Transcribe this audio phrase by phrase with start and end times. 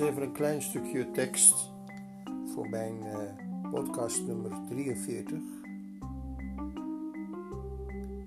[0.00, 1.72] even een klein stukje tekst
[2.54, 5.38] voor mijn uh, podcast nummer 43.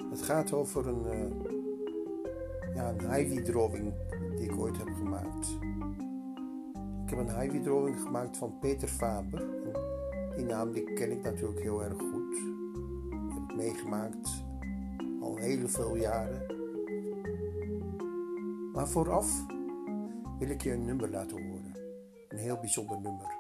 [0.10, 3.94] Het gaat over een, uh, ja, een Ivy drawing
[4.36, 5.48] die ik ooit heb gemaakt.
[7.04, 9.44] Ik heb een Ivy drawing gemaakt van Peter Faber.
[10.36, 12.36] Die naam die ken ik natuurlijk heel erg goed.
[13.10, 14.44] Ik heb het meegemaakt
[15.22, 16.42] al heel veel jaren.
[18.74, 19.46] Maar vooraf
[20.40, 21.61] wil ik je een nummer laten horen.
[22.32, 23.40] Een heel bijzonder nummer.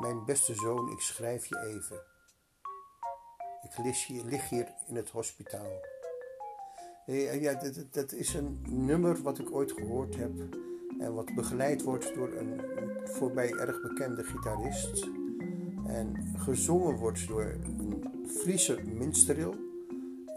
[0.00, 2.02] Mijn beste zoon, ik schrijf je even.
[3.62, 3.78] Ik
[4.24, 5.70] lig hier, in het hospitaal.
[7.06, 10.32] Ja, dat, is een nummer wat ik ooit gehoord heb
[10.98, 12.60] en wat begeleid wordt door een,
[13.04, 15.08] voor mij erg bekende gitarist.
[15.86, 19.54] En gezongen wordt door een Friese minstrel,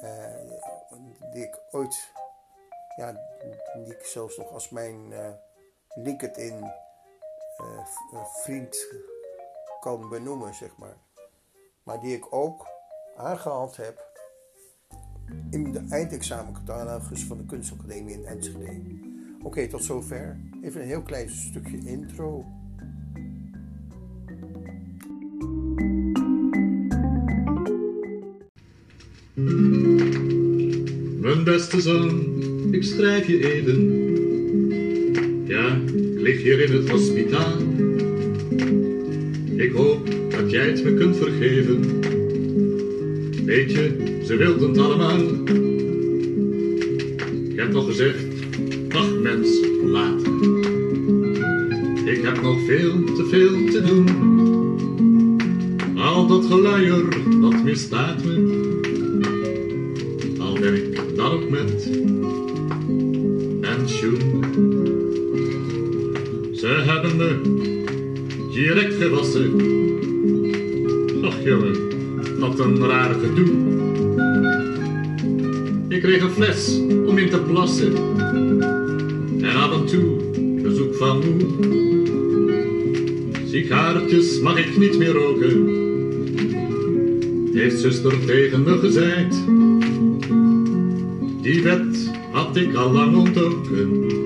[0.01, 2.11] eh, die ik ooit
[2.95, 3.11] ja,
[3.73, 5.29] die ik zelfs nog als mijn uh,
[6.03, 6.53] LinkedIn
[8.13, 8.77] uh, vriend
[9.79, 10.97] kan benoemen, zeg maar.
[11.83, 12.67] Maar die ik ook
[13.17, 14.05] aangehaald heb
[15.49, 18.99] in de eindexamencatalogus van de Kunstacademie in Enschede.
[19.43, 20.39] Oké, tot zover.
[20.61, 22.45] Even een heel klein stukje intro.
[31.21, 32.35] Mijn beste zoon
[32.73, 34.06] ik schrijf je even.
[36.27, 37.57] Lig hier in het hospitaal.
[39.55, 42.01] Ik hoop dat jij het me kunt vergeven.
[43.45, 43.91] Weet je,
[44.25, 45.19] ze wilden het allemaal.
[47.49, 48.23] Ik heb nog gezegd,
[48.89, 50.21] ach mens, laat.
[52.05, 54.07] Ik heb nog veel te veel te doen.
[55.97, 57.05] Al dat geluier,
[57.41, 58.35] dat misstaat me.
[60.39, 61.89] Al ik dan ook met
[63.61, 64.66] hebben
[68.51, 69.51] direct gewassen.
[71.23, 71.75] Ach jongen,
[72.39, 73.49] wat een raar gedoe.
[75.87, 77.93] Ik kreeg een fles om in te plassen.
[79.41, 80.15] En af en toe
[80.61, 81.39] bezoek van moe.
[83.47, 85.75] Sigaartjes mag ik niet meer roken.
[87.53, 89.35] Heeft zuster tegen me gezegd.
[91.41, 94.25] Die wet had ik al lang ontdoken.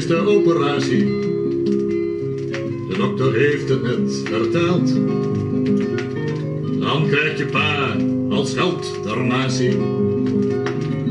[0.00, 1.04] Is de operatie.
[2.88, 4.94] De dokter heeft het net verteld.
[6.80, 7.96] Dan krijg je pa
[8.30, 9.76] als geld donatie.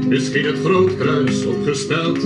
[0.07, 2.23] Misschien het groot kruis opgesteld.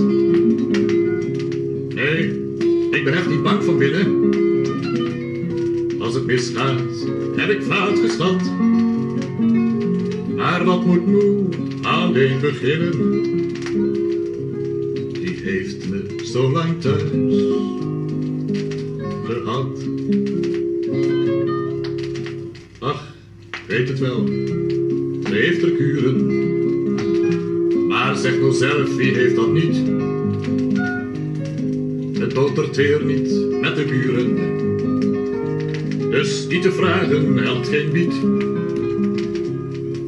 [1.94, 2.42] Nee,
[2.90, 4.32] ik ben echt niet bang van binnen.
[6.00, 8.42] Als het misgaat, heb ik fout geschat.
[10.36, 11.44] Maar wat moet moe
[11.82, 13.13] alleen beginnen?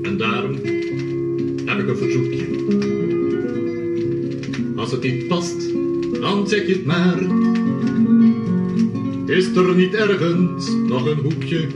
[0.03, 0.55] En daarom
[1.65, 2.47] heb ik een verzoekje.
[4.77, 5.73] Als het niet past,
[6.21, 7.19] dan zeg je het maar.
[9.37, 11.67] Is er niet ergens nog een hoekje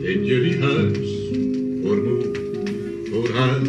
[0.00, 1.30] in jullie huis
[1.82, 2.30] voor moe,
[3.10, 3.60] voor haar?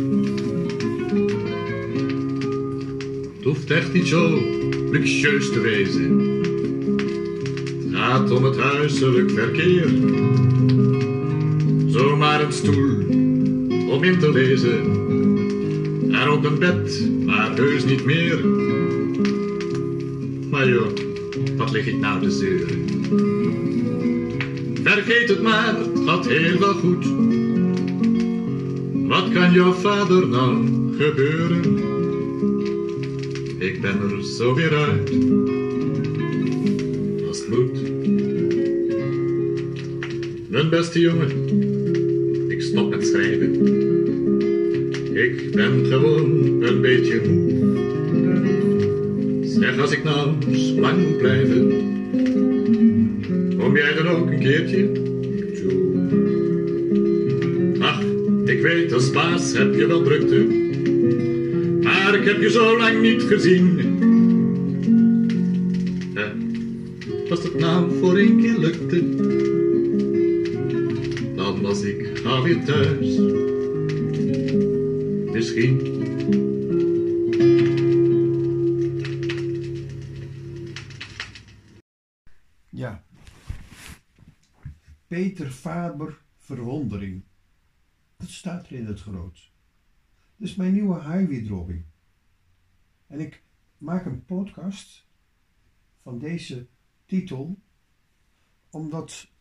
[3.36, 4.40] Het hoeft echt niet zo
[4.92, 6.27] luxueus te wezen.
[8.38, 9.90] Om het huiselijk verkeer.
[11.88, 12.98] Zomaar een stoel
[13.90, 14.80] om in te lezen.
[16.12, 18.46] En ook een bed, maar heus niet meer.
[20.50, 20.88] Maar joh,
[21.58, 22.86] wat lig ik nou te zeuren?
[24.84, 27.06] Vergeet het maar, het gaat heel wel goed.
[29.08, 30.68] Wat kan jouw vader nou
[30.98, 31.78] gebeuren?
[33.58, 35.12] Ik ben er zo weer uit.
[40.58, 41.30] Mijn beste jongen,
[42.48, 43.54] ik stop met schrijven.
[45.14, 47.50] Ik ben gewoon een beetje moe.
[49.46, 50.32] Zeg als ik nou
[50.80, 51.70] lang moet blijven.
[53.58, 55.74] Kom jij dan ook een keertje toe?
[57.80, 58.02] Ach,
[58.46, 60.46] ik weet als baas heb je wel drukte.
[61.82, 63.77] Maar ik heb je zo lang niet gezien.
[91.08, 91.84] Highway
[93.08, 93.44] En ik
[93.78, 95.06] maak een podcast
[95.96, 96.68] van deze
[97.06, 97.60] titel
[98.70, 99.32] omdat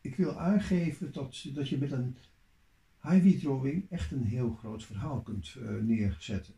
[0.00, 2.16] ik wil aangeven dat, dat je met een
[3.02, 6.54] highway drawing echt een heel groot verhaal kunt uh, neerzetten.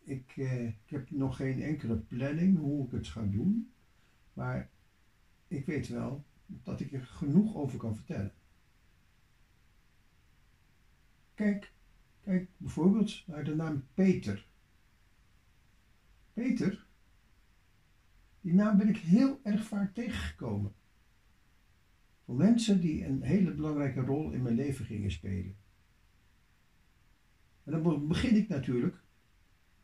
[0.00, 3.72] Ik, uh, ik heb nog geen enkele planning hoe ik het ga doen,
[4.32, 4.70] maar
[5.48, 8.32] ik weet wel dat ik er genoeg over kan vertellen.
[11.34, 11.73] Kijk,
[12.24, 14.46] kijk bijvoorbeeld naar de naam Peter.
[16.32, 16.86] Peter,
[18.40, 20.74] die naam ben ik heel erg vaak tegengekomen.
[22.24, 25.56] Voor mensen die een hele belangrijke rol in mijn leven gingen spelen.
[27.64, 29.02] En dan begin ik natuurlijk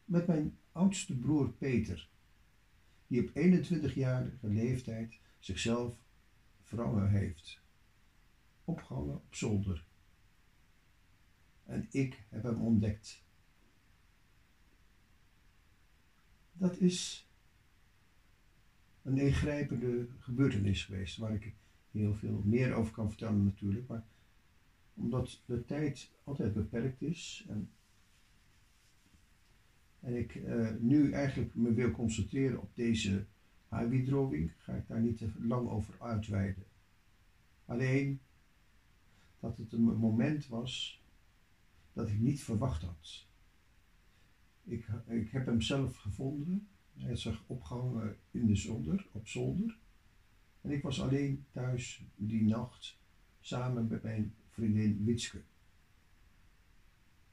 [0.04, 2.08] met mijn oudste broer Peter,
[3.06, 5.94] die op 21-jarige leeftijd zichzelf
[6.62, 7.60] verhangen heeft.
[8.64, 9.88] Opgehangen op zolder.
[11.70, 13.24] En ik heb hem ontdekt.
[16.52, 17.28] Dat is
[19.02, 21.54] een ingrijpende gebeurtenis geweest, waar ik
[21.90, 24.04] heel veel meer over kan vertellen natuurlijk, maar
[24.94, 27.70] omdat de tijd altijd beperkt is en,
[30.00, 33.26] ik uh, nu eigenlijk me wil concentreren op deze
[33.68, 36.64] highway ga ik daar niet te lang over uitweiden.
[37.64, 38.20] Alleen
[39.40, 40.99] dat het een moment was
[42.00, 43.26] dat ik niet verwacht had.
[44.64, 46.68] Ik, ik heb hem zelf gevonden.
[46.96, 49.78] Hij zich opgehangen in de zolder, op zolder.
[50.60, 52.98] En ik was alleen thuis die nacht
[53.40, 55.42] samen met mijn vriendin Witske.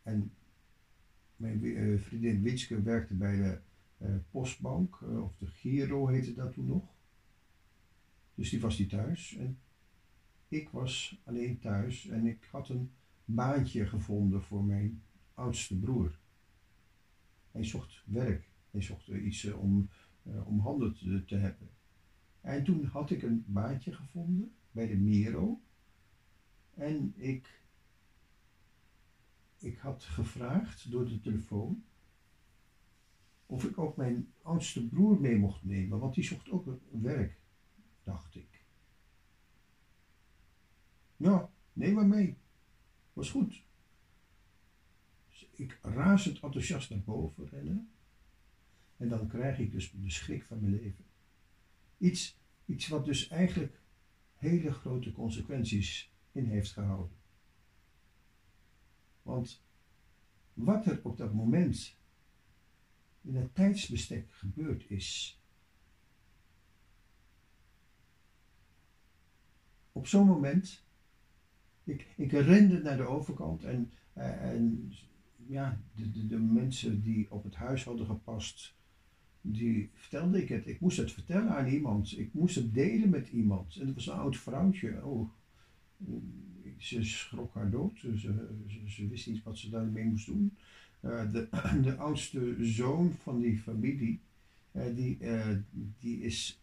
[0.04, 0.32] En
[1.36, 3.60] mijn uh, vriendin Witske werkte bij de
[3.98, 6.96] uh, postbank, uh, of de Giro heette dat toen nog.
[8.36, 9.36] Dus die was niet thuis.
[9.36, 9.60] En
[10.48, 12.92] ik was alleen thuis en ik had een
[13.28, 15.02] baantje gevonden voor mijn
[15.34, 16.20] oudste broer.
[17.52, 18.50] Hij zocht werk.
[18.72, 19.90] Hij zocht iets om,
[20.24, 21.70] om handen te, te hebben.
[22.42, 25.62] En toen had ik een baantje gevonden bij de Miro.
[26.74, 27.62] En ik,
[29.58, 31.84] ik had gevraagd door de telefoon
[33.48, 37.40] of ik ook mijn oudste broer mee mocht nemen, want die zocht ook werk,
[38.04, 38.66] dacht ik.
[41.18, 42.38] Ja, neem maar mee.
[43.18, 43.64] Was goed.
[45.30, 47.92] Dus ik razend enthousiast naar boven rennen.
[48.98, 51.06] En dan krijg ik dus de schrik van mijn leven.
[51.98, 53.82] Iets, iets wat dus eigenlijk
[54.36, 57.18] hele grote consequenties in heeft gehouden.
[59.22, 59.64] Want
[60.54, 61.98] wat er op dat moment
[63.22, 65.40] in het tijdsbestek gebeurd is.
[69.92, 70.87] Op zo'n moment,
[71.88, 74.94] ik, ik rende naar de overkant en, eh, en
[75.48, 78.76] ja, de, de, de mensen die op het huis hadden gepast,
[79.42, 80.68] die vertelde ik het.
[80.68, 82.18] Ik moest het vertellen aan iemand.
[82.18, 83.76] Ik moest het delen met iemand.
[83.76, 85.06] En het was een oud vrouwtje.
[85.06, 85.30] Oh,
[86.78, 88.00] ze schrok haar dood.
[88.00, 88.18] Ze,
[88.86, 90.58] ze, wist niet wat ze daarmee moest doen.
[91.02, 91.48] Uh, de,
[91.84, 94.22] de, oudste zoon van die familie,
[94.72, 95.18] uh, die,
[96.00, 96.62] die is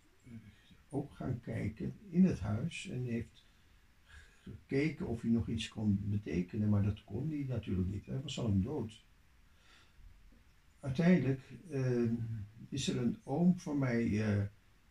[0.88, 3.43] ook gaan kijken in het huis en heeft
[4.44, 8.06] gekeken of hij nog iets kon betekenen, maar dat kon hij natuurlijk niet.
[8.06, 9.04] Hij was al een dood.
[10.80, 11.40] Uiteindelijk
[12.68, 14.42] is er een oom van mij uh,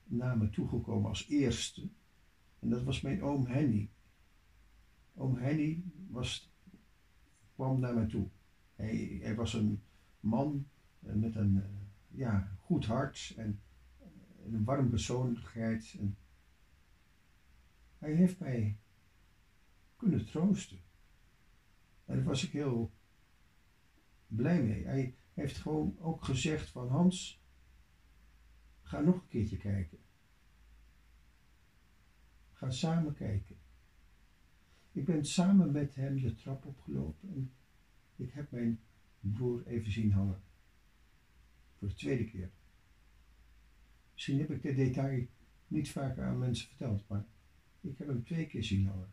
[0.03, 1.89] naar me toegekomen als eerste.
[2.59, 3.89] En dat was mijn oom Henny.
[5.15, 6.51] Oom Henny was,
[7.55, 8.27] kwam naar me toe.
[8.75, 9.81] Hij, hij was een
[10.19, 10.67] man
[10.99, 11.63] uh, met een
[12.07, 13.59] ja, goed hart en
[14.45, 15.95] een warm persoonlijkheid.
[17.97, 18.77] Hij heeft mij
[20.03, 20.79] kunnen troosten.
[22.05, 22.91] En daar was ik heel
[24.27, 24.85] blij mee.
[24.85, 27.41] Hij heeft gewoon ook gezegd van Hans,
[28.81, 29.97] Ga nog een keertje kijken.
[32.51, 33.55] Ga samen kijken.
[34.91, 37.51] Ik ben samen met hem de trap opgelopen en
[38.15, 38.79] ik heb mijn
[39.19, 40.41] broer even zien hangen.
[41.77, 42.51] Voor de tweede keer.
[44.13, 45.27] Misschien heb ik dit detail
[45.67, 47.25] niet vaker aan mensen verteld, maar
[47.81, 49.09] ik heb hem twee keer zien hangen.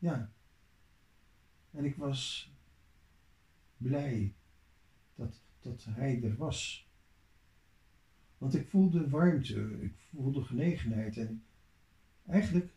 [0.00, 0.30] Ja.
[1.70, 2.52] En ik was
[3.76, 4.34] blij
[5.14, 6.88] dat dat hij er was.
[8.38, 11.44] Want ik voelde warmte, ik voelde genegenheid en
[12.30, 12.72] Eigenlijk,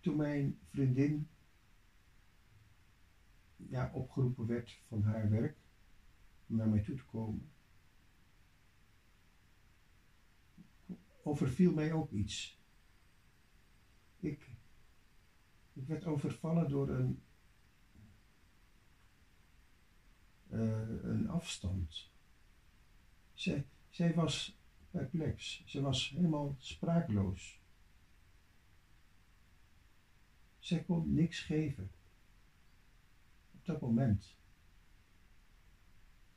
[0.00, 1.28] toen mijn vriendin
[3.56, 5.56] ja, opgeroepen werd van haar werk
[6.46, 7.50] om naar mij toe te komen,
[11.22, 12.60] overviel mij ook iets.
[14.26, 14.50] Ik,
[15.72, 17.22] ik werd overvallen door een,
[20.50, 22.10] uh, een afstand.
[23.34, 24.58] Zij, zij was
[24.90, 25.62] perplex.
[25.66, 27.60] Ze was helemaal spraakloos.
[30.58, 31.90] Zij kon niks geven.
[33.52, 34.36] Op dat moment.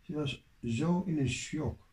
[0.02, 1.88] Ze was zo in een shock.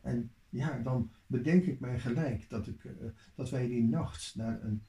[0.00, 2.92] En ja, dan bedenk ik mij gelijk dat, ik, uh,
[3.34, 4.82] dat wij die nacht naar een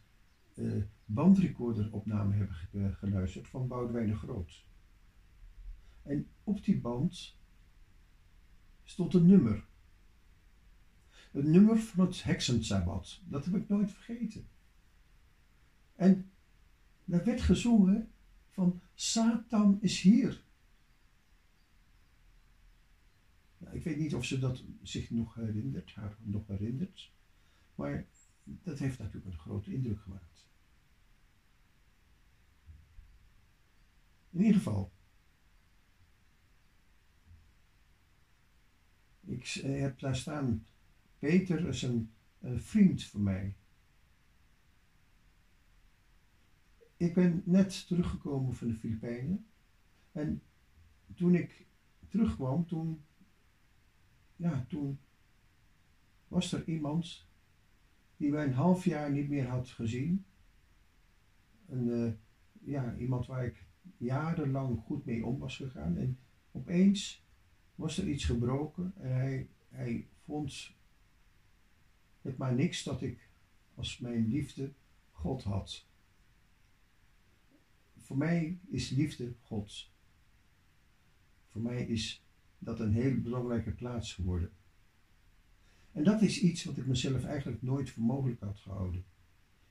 [0.55, 4.65] uh, bandrecorderopname hebben geluisterd van Boudewijn de Groot.
[6.01, 7.37] En op die band
[8.83, 9.65] stond een nummer.
[11.31, 13.21] Een nummer van het heksensabbat.
[13.27, 14.47] Dat heb ik nooit vergeten.
[15.95, 16.31] En
[17.05, 18.11] daar werd gezongen
[18.49, 20.43] van Satan is hier.
[23.57, 27.11] Nou, ik weet niet of ze dat zich nog herinnert, haar nog herinnert.
[27.75, 28.05] Maar
[28.43, 30.45] dat heeft natuurlijk een grote indruk gemaakt.
[34.29, 34.91] In ieder geval,
[39.25, 40.65] Ik heb daar staan,
[41.19, 43.55] Peter is een, een vriend van mij.
[46.97, 49.45] Ik ben net teruggekomen van de Filipijnen.
[50.11, 50.41] En
[51.15, 51.65] toen ik
[52.07, 53.01] terugkwam, toen,
[54.35, 54.99] ja, toen
[56.27, 57.25] was er iemand
[58.17, 60.25] die wij een half jaar niet meer had gezien.
[61.67, 62.11] Een, uh,
[62.61, 63.65] ja, iemand waar ik
[63.97, 65.97] jarenlang goed mee om was gegaan.
[65.97, 66.17] En
[66.51, 67.25] opeens
[67.75, 70.73] was er iets gebroken en hij, hij vond
[72.21, 73.29] het maar niks dat ik
[73.75, 74.73] als mijn liefde
[75.11, 75.87] God had.
[77.97, 79.89] Voor mij is liefde God.
[81.47, 82.24] Voor mij is
[82.65, 84.51] dat een hele belangrijke plaats geworden.
[85.91, 89.05] En dat is iets wat ik mezelf eigenlijk nooit voor mogelijk had gehouden.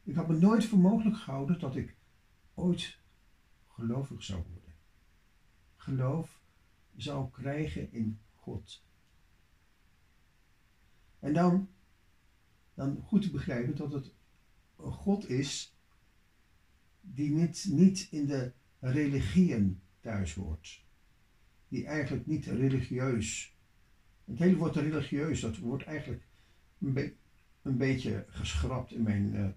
[0.02, 1.96] Ik had me nooit voor mogelijk gehouden dat ik
[2.54, 2.98] ooit
[3.68, 4.74] gelovig zou worden.
[5.76, 6.40] Geloof
[6.96, 8.82] zou krijgen in God.
[11.18, 11.68] En dan,
[12.74, 14.12] dan goed te begrijpen dat het
[14.76, 15.76] een God is
[17.00, 20.83] die niet, niet in de religieën thuis hoort.
[21.74, 23.56] Die eigenlijk niet religieus.
[24.24, 26.26] Het hele woord religieus, dat wordt eigenlijk
[26.78, 27.16] een,
[27.62, 29.48] een beetje geschrapt in mijn uh,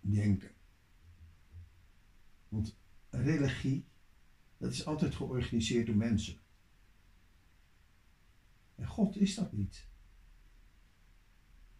[0.00, 0.50] denken.
[2.48, 2.76] Want
[3.10, 3.84] religie
[4.56, 6.38] dat is altijd georganiseerd door mensen.
[8.74, 9.86] En God is dat niet.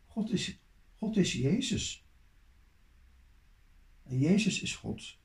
[0.06, 0.58] God is,
[0.96, 2.04] God is Jezus.
[4.02, 5.18] En Jezus is God.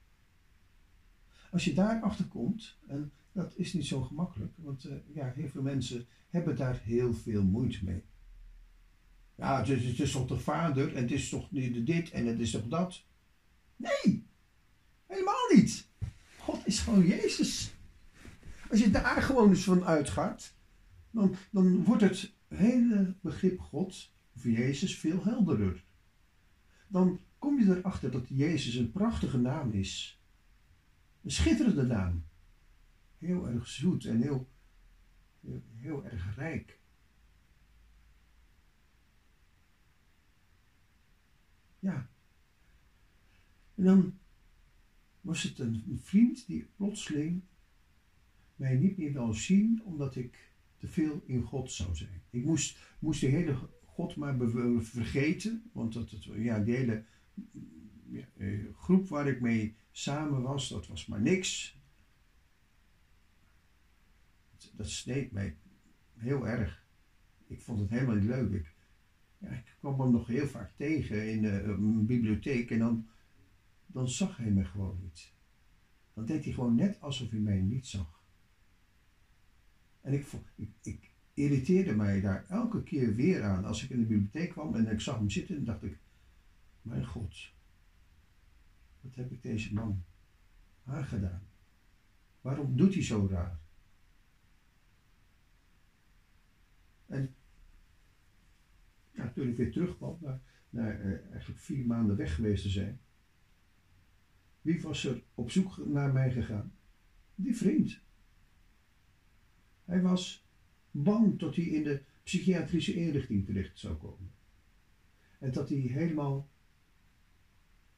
[1.52, 5.62] Als je daarachter komt, en dat is niet zo gemakkelijk, want uh, ja, heel veel
[5.62, 8.04] mensen hebben daar heel veel moeite mee.
[9.36, 12.40] Ja, het is, het is toch de vader en het is toch dit en het
[12.40, 13.04] is toch dat?
[13.76, 14.28] Nee,
[15.06, 15.88] helemaal niet.
[16.38, 17.74] God is gewoon Jezus.
[18.70, 20.54] Als je daar gewoon eens van uitgaat,
[21.12, 25.84] dan, dan wordt het hele begrip God, of Jezus, veel helderder.
[26.88, 30.22] Dan kom je erachter dat Jezus een prachtige naam is.
[31.24, 32.24] Een schitterende naam.
[33.18, 34.50] Heel erg zoet en heel,
[35.42, 36.80] heel, heel erg rijk.
[41.80, 42.10] Ja.
[43.76, 44.18] En dan
[45.22, 47.42] was het een vriend die plotseling
[48.56, 52.22] mij niet meer wil zien omdat ik te veel in God zou zijn.
[52.30, 54.38] Ik moest, moest de hele God maar
[54.82, 57.04] vergeten, want dat, het, ja, die hele
[58.38, 61.80] eh, groep waar ik mee samen was, dat was maar niks.
[64.76, 65.58] Dat sneed mij
[66.16, 66.86] heel erg.
[67.48, 68.52] Ik vond het helemaal niet leuk.
[68.52, 68.74] Ik,
[69.38, 73.08] ja, ik kwam hem nog heel vaak tegen in een bibliotheek en dan
[73.96, 75.34] dan zag hij me gewoon niet.
[76.14, 78.24] Dan deed hij gewoon net alsof hij mij niet zag.
[80.02, 83.66] En ik, ik, ik irriteerde mij daar elke keer weer aan.
[83.66, 85.98] Als ik in de bibliotheek kwam en ik zag hem zitten, dan dacht ik:
[86.82, 87.52] Mijn God,
[89.02, 90.04] wat heb ik deze man
[90.84, 91.48] aangedaan?
[92.42, 93.60] Waarom doet hij zo raar?
[97.08, 97.36] En
[99.12, 100.18] ja, toen ik weer terugkwam,
[100.70, 103.00] naar uh, eigenlijk vier maanden weg geweest te zijn,
[104.62, 106.74] wie was er op zoek naar mij gegaan?
[107.36, 108.00] Die vriend.
[109.86, 110.48] Hij was
[110.92, 114.32] bang dat hij in de psychiatrische inrichting terecht zou komen.
[115.40, 116.50] En dat hij helemaal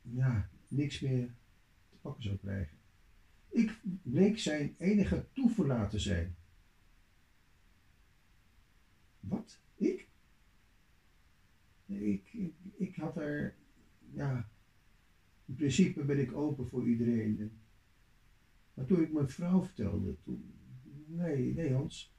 [0.01, 1.35] ja, niks meer
[1.89, 2.77] te pakken zou krijgen.
[3.49, 6.35] Ik bleek zijn enige toeverlaat te zijn.
[9.27, 9.59] Wat?
[9.75, 10.07] Ik?
[11.85, 13.55] Ik, ik, ik had er,
[14.11, 14.49] ja,
[15.45, 17.51] in principe ben ik open voor iedereen.
[18.73, 20.53] Maar toen ik mijn vrouw vertelde, toen,
[21.05, 22.15] nee, nee Hans,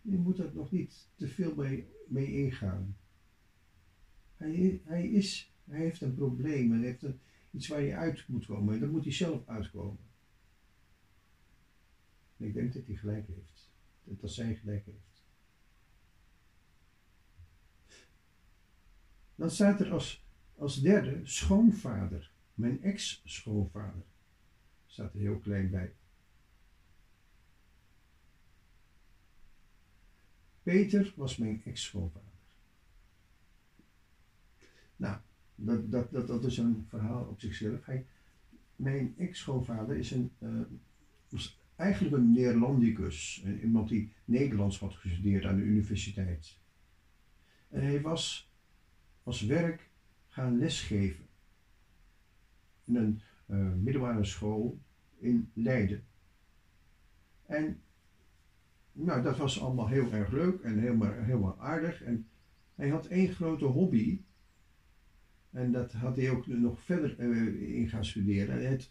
[0.00, 2.96] je moet er nog niet te veel mee, mee ingaan.
[4.36, 8.46] Hij, hij, is, hij heeft een probleem, hij heeft een, iets waar je uit moet
[8.46, 10.04] komen en dan moet hij zelf uitkomen.
[12.36, 13.70] En ik denk dat hij gelijk heeft,
[14.04, 15.13] dat zij gelijk heeft.
[19.34, 20.24] Dan staat er als,
[20.56, 24.04] als derde schoonvader, mijn ex-schoonvader.
[24.86, 25.94] Staat er heel klein bij.
[30.62, 32.32] Peter was mijn ex-schoonvader.
[34.96, 35.18] Nou,
[35.54, 37.84] dat, dat, dat, dat is een verhaal op zichzelf.
[37.84, 38.06] Hij,
[38.76, 40.60] mijn ex-schoonvader is een, uh,
[41.28, 43.44] was eigenlijk een Neerlandicus.
[43.62, 46.58] Iemand die Nederlands had gestudeerd aan de universiteit.
[47.68, 48.52] En hij was
[49.24, 49.90] als werk
[50.28, 51.26] gaan lesgeven.
[52.84, 54.80] In een uh, middelbare school
[55.18, 56.04] in Leiden.
[57.46, 57.82] En
[58.92, 62.02] nou, dat was allemaal heel erg leuk en helemaal, helemaal aardig.
[62.02, 62.28] En
[62.74, 64.20] hij had één grote hobby.
[65.50, 68.70] En dat had hij ook nog verder uh, in gaan studeren.
[68.70, 68.90] Het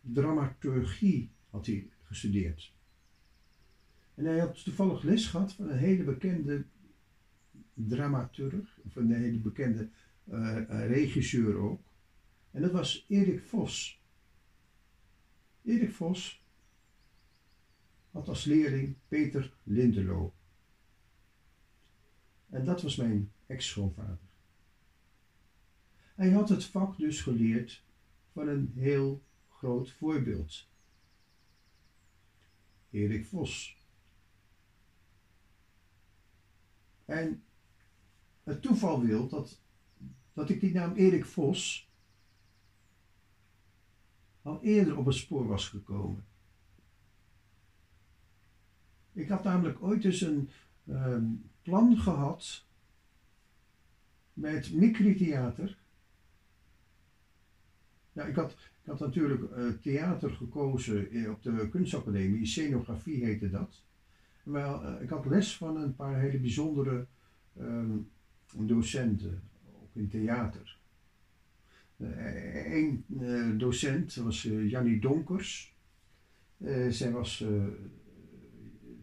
[0.00, 2.74] dramaturgie had hij gestudeerd.
[4.14, 6.64] En hij had toevallig les gehad van een hele bekende
[7.74, 9.88] dramaturg, of een hele bekende
[10.24, 11.80] uh, regisseur ook.
[12.50, 14.02] En dat was Erik Vos.
[15.62, 16.44] Erik Vos
[18.10, 20.34] had als leerling Peter Lindelo.
[22.48, 24.30] En dat was mijn ex-schoonvader.
[26.14, 27.84] Hij had het vak dus geleerd
[28.32, 30.68] van een heel groot voorbeeld.
[32.90, 33.76] Erik Vos.
[37.04, 37.42] En
[38.42, 39.60] het toeval wil dat,
[40.32, 41.90] dat ik die naam Erik Vos
[44.42, 46.24] al eerder op het spoor was gekomen.
[49.12, 50.48] Ik had namelijk ooit eens een
[50.86, 51.24] ehm,
[51.62, 52.64] plan gehad
[54.32, 55.78] met Mikri Theater.
[58.12, 63.82] Ja, ik had, ik had natuurlijk uh, theater gekozen op de kunstacademie, scenografie heette dat.
[64.42, 67.06] Maar uh, ik had les van een paar hele bijzondere
[67.58, 67.84] uh,
[68.58, 69.42] docenten,
[69.82, 70.80] ook in theater.
[71.96, 75.76] Eén uh, docent was Jannie Donkers.
[76.88, 77.44] zij was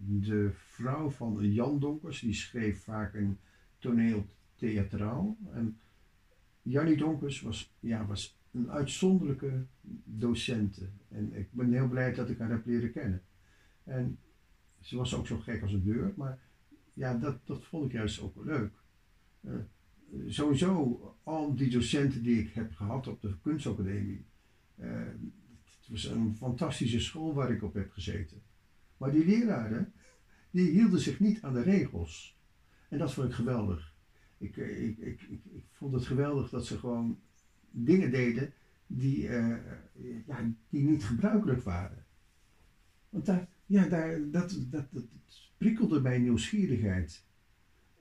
[0.10, 3.38] de vrouw van Jan Donkers, die schreef vaak een
[3.78, 5.38] toneel theatraal.
[5.54, 5.80] En
[6.62, 9.66] Jannie Donkers was, ja, was een uitzonderlijke
[10.04, 10.90] docente.
[11.08, 13.22] En ik ben heel blij dat ik haar heb leren kennen.
[13.84, 14.20] En
[14.80, 16.40] ze was ook zo gek als een deur, maar
[16.94, 18.72] ja, dat, dat vond ik juist ook leuk.
[19.41, 19.56] Uh,
[20.28, 24.25] sowieso, al die docenten die ik heb gehad op de kunstacademie.
[24.80, 24.88] Uh,
[25.63, 28.41] het was een fantastische school waar ik op heb gezeten.
[28.97, 29.93] Maar die leraren,
[30.52, 32.38] die hielden zich niet aan de regels.
[32.89, 33.93] En dat vond ik geweldig.
[34.38, 35.21] Ik, eh, ik, ik,
[35.52, 37.19] ik, vond het geweldig dat ze gewoon
[37.71, 38.54] dingen deden
[38.88, 39.21] die,
[40.25, 42.06] ja, die niet gebruikelijk waren.
[43.10, 45.08] Want daar, ja, daar, dat, dat, dat,
[45.58, 47.25] prikkelde mijn nieuwsgierigheid.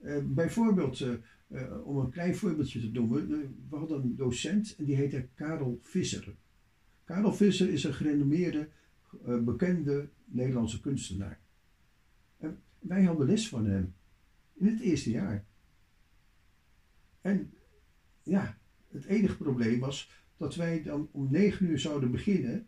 [0.01, 3.27] Uh, bijvoorbeeld, uh, om een klein voorbeeldje te noemen,
[3.69, 6.35] we hadden een docent en die heette Karel Visser.
[7.03, 8.69] Karel Visser is een gerenommeerde,
[9.41, 11.39] bekende Nederlandse kunstenaar.
[12.37, 13.93] En wij hadden les van hem
[14.53, 15.45] in het eerste jaar.
[17.21, 17.53] En
[18.23, 18.57] ja,
[18.91, 22.67] het enige probleem was dat wij dan om negen uur zouden beginnen,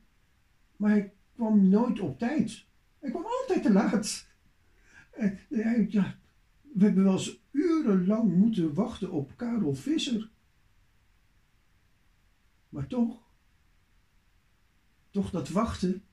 [0.76, 2.65] maar hij kwam nooit op tijd.
[3.00, 4.28] Hij kwam altijd te laat.
[5.12, 5.39] En
[5.89, 6.20] ja,
[6.73, 10.29] we hebben wel eens urenlang moeten wachten op Karel Visser.
[12.69, 13.19] Maar toch,
[15.10, 16.03] toch dat wachten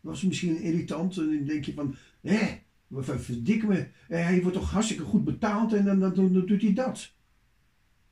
[0.00, 1.16] was misschien irritant.
[1.16, 2.62] En dan denk je van, hé,
[3.02, 3.88] verdikken me.
[4.08, 7.14] Hij wordt toch hartstikke goed betaald en dan, dan, doet hij dat.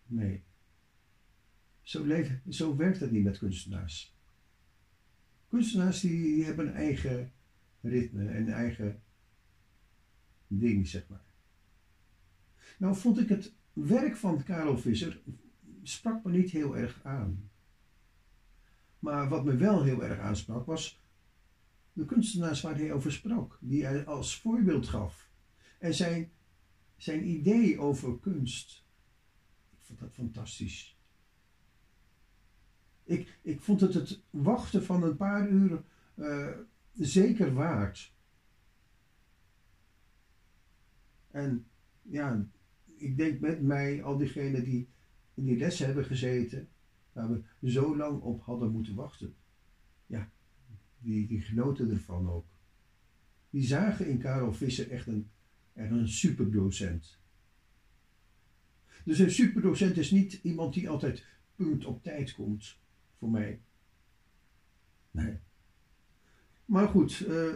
[0.07, 0.42] Nee.
[1.83, 2.07] Zo,
[2.48, 4.16] zo werkt het niet met kunstenaars.
[5.48, 7.33] Kunstenaars die hebben een eigen
[7.81, 9.03] ritme en eigen
[10.46, 11.32] ding, zeg maar.
[12.83, 15.23] Nou vond ik het werk van Karel Visser
[15.83, 17.51] sprak me niet heel erg aan.
[18.99, 21.03] Maar wat me wel heel erg aansprak was
[21.92, 25.31] de kunstenaars waar hij over sprak, die hij als voorbeeld gaf.
[25.79, 26.33] En zijn,
[26.97, 28.85] zijn idee over kunst,
[29.71, 30.99] ik vond dat fantastisch.
[33.05, 35.83] Ik, ik vond het het wachten van een paar uur
[36.14, 36.49] uh,
[36.92, 38.14] zeker waard.
[41.31, 41.66] En
[42.03, 42.47] ja,
[43.03, 44.88] ik denk met mij, al diegenen die
[45.35, 46.69] in die les hebben gezeten,
[47.12, 49.35] waar we zo lang op hadden moeten wachten.
[50.07, 50.31] Ja,
[50.99, 52.47] die, genoten ervan ook.
[53.51, 55.31] Die zagen in Karel Visser echt een,
[55.73, 57.19] een superdocent.
[59.05, 61.25] Dus een superdocent is niet iemand die altijd
[61.57, 62.79] punt op tijd komt,
[63.19, 63.61] voor mij.
[65.11, 65.38] Nee.
[66.65, 67.55] Maar goed, uh,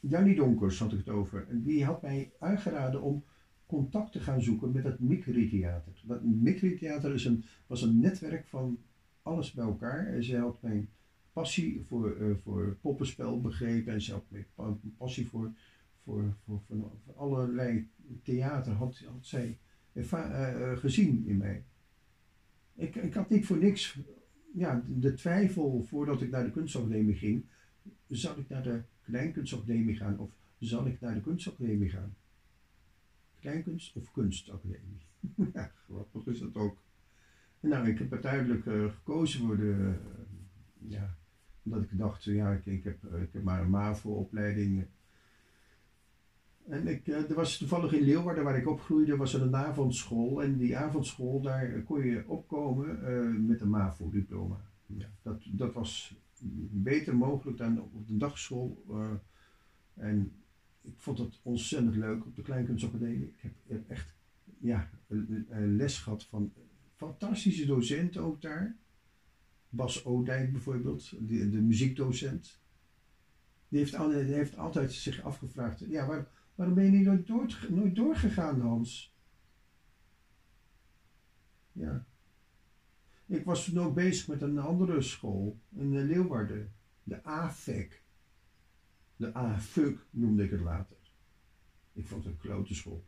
[0.00, 1.48] Jannie Donkers had ik het over.
[1.48, 3.24] En die had mij aangeraden om
[3.66, 6.02] contact te gaan zoeken met het Mikri-theater.
[6.04, 8.78] Dat Mikri-theater was een netwerk van
[9.22, 10.06] alles bij elkaar.
[10.06, 10.88] En zij had mijn
[11.32, 13.92] passie voor, uh, voor poppenspel begrepen.
[13.92, 14.46] En ze had mijn
[14.96, 15.52] passie voor,
[16.02, 17.88] voor, voor, voor, allerlei
[18.22, 19.58] theater had, had zij
[19.92, 21.64] uh, gezien in mij.
[22.74, 23.98] Ik, ik had niet voor niks
[24.54, 27.44] ja, de twijfel voordat ik naar de kunstacademie ging.
[28.08, 32.14] Zal ik naar de kleinkunstacademie gaan of zal ik naar de kunstacademie gaan?
[33.44, 35.06] Kleinkunst of kunstacademie?
[35.54, 36.76] ja, grappig is dat ook.
[37.60, 41.16] Nou, ik heb uiteindelijk uh, gekozen voor de, uh, ja,
[41.62, 44.86] omdat ik dacht, ja, ik, ik, heb, ik heb maar een MAVO-opleiding.
[46.68, 50.42] En ik, er was toevallig in Leeuwarden, waar ik opgroeide, was er een avondschool.
[50.42, 54.60] En die avondschool, daar kon je opkomen met een MAVO-diploma.
[54.86, 56.16] Ja, dat, dat was
[56.70, 58.84] beter mogelijk dan op de dagschool.
[59.94, 60.32] en
[60.84, 63.34] ik vond het ontzettend leuk op de Kleinkunstacademie.
[63.42, 64.14] Ik heb, echt
[64.58, 64.90] ja,
[65.48, 66.52] les gehad van
[66.94, 68.76] fantastische docenten ook daar.
[69.68, 72.62] Bas Oudijk bijvoorbeeld, de, de muziekdocent.
[73.68, 77.66] Die heeft, die heeft, altijd zich afgevraagd, ja, waar, waarom ben je niet nooit, door,
[77.70, 79.16] nooit doorgegaan, Hans?
[81.72, 82.06] Ja.
[83.26, 88.03] Ik was toen ook bezig met een andere school in Leeuwarden, de AFEC.
[89.16, 90.96] De AFUC noemde ik het later.
[91.92, 93.04] Ik vond het een grote school.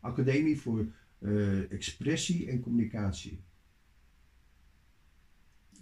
[0.00, 0.86] Academie voor
[1.18, 3.40] uh, Expressie en Communicatie.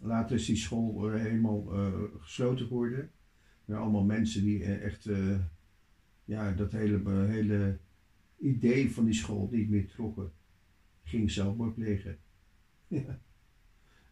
[0.01, 3.11] Later is die school uh, helemaal uh, gesloten geworden.
[3.65, 5.09] Er allemaal mensen die echt
[6.25, 7.79] ja, dat hele, hele
[8.39, 10.33] idee van die school niet meer trokken.
[11.03, 12.19] Ging zelfmoord plegen.
[12.89, 13.21] Ja.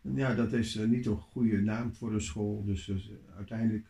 [0.02, 2.64] En ja, dat is niet een goede naam voor een school.
[2.64, 3.86] Dus, dus uiteindelijk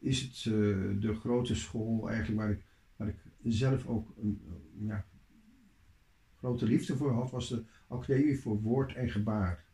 [0.00, 0.54] is het uh,
[1.00, 2.64] de grote school eigenlijk waar ik,
[2.96, 4.40] waar ik zelf ook een
[4.78, 5.06] ja,
[6.36, 9.64] grote liefde voor had, was de Academie voor Woord en Gebaar.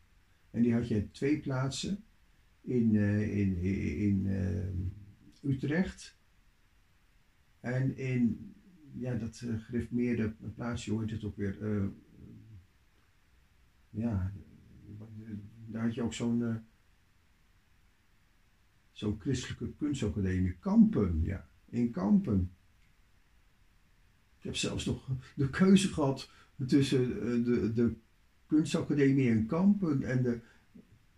[0.51, 2.05] En die had je twee plaatsen
[2.61, 3.57] in, uh, in,
[3.99, 6.19] in uh, Utrecht
[7.61, 8.55] en in
[8.93, 11.91] ja, dat uh, gereformeerde plaatsje, hoort het ook weer?
[13.91, 14.33] ja,
[15.67, 16.65] daar had je ook zo'n
[18.97, 20.57] zo'n christelijke kunstacademie.
[20.61, 22.51] Kampen, ja, in Kampen.
[24.39, 26.31] Ik heb zelfs nog de keuze gehad
[26.67, 27.95] tussen eh, de, de
[28.47, 30.41] kunstacademie in Kampen en de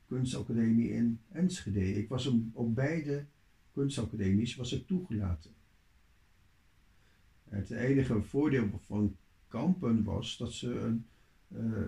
[0.06, 1.94] kunstacademie in Enschede.
[1.94, 3.26] Ik was op beide
[3.72, 5.50] kunstacademies was ik toegelaten.
[7.48, 9.16] Het enige voordeel van
[9.48, 11.06] Kampen was dat ze een,
[11.48, 11.86] uh,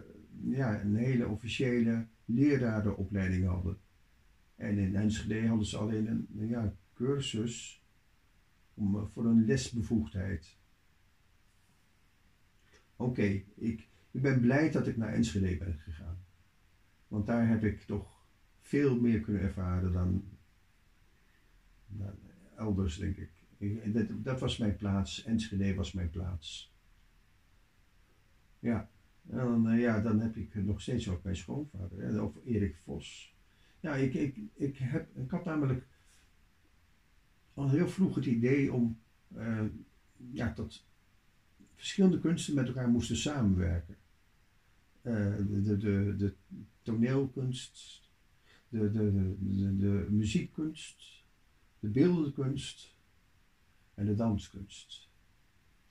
[0.57, 3.79] ja, een hele officiële lerarenopleiding hadden.
[4.61, 7.85] En in Enschede hadden ze alleen een, ja, cursus
[8.75, 10.59] om, eh, voor een lesbevoegdheid.
[12.96, 16.25] Oké, ik, ik ben blij dat ik naar Enschede ben gegaan.
[17.09, 18.27] Want daar heb ik toch
[18.59, 20.25] veel meer kunnen ervaren dan,
[21.87, 22.18] dan
[22.57, 23.31] elders, denk ik.
[23.59, 25.25] ik dat, dat, was mijn plaats.
[25.25, 26.75] Enschede was mijn plaats.
[28.59, 28.90] Ja,
[29.29, 33.38] en dan, eh, ja, dan heb ik nog steeds ook mijn schoonvader, of Erik Vos.
[33.81, 35.87] Ja, ik, ik, ik, heb, ik had namelijk
[37.55, 39.01] al heel vroeg het idee om
[39.37, 39.64] uh,
[40.33, 40.85] ja, dat
[41.75, 43.97] verschillende kunsten met elkaar moesten samenwerken.
[45.03, 46.35] De, de, de, de,
[46.83, 48.03] toneelkunst,
[48.69, 51.25] de, de, de, de, muziekkunst,
[51.79, 52.95] de beeldenkunst
[53.95, 55.09] en de danskunst.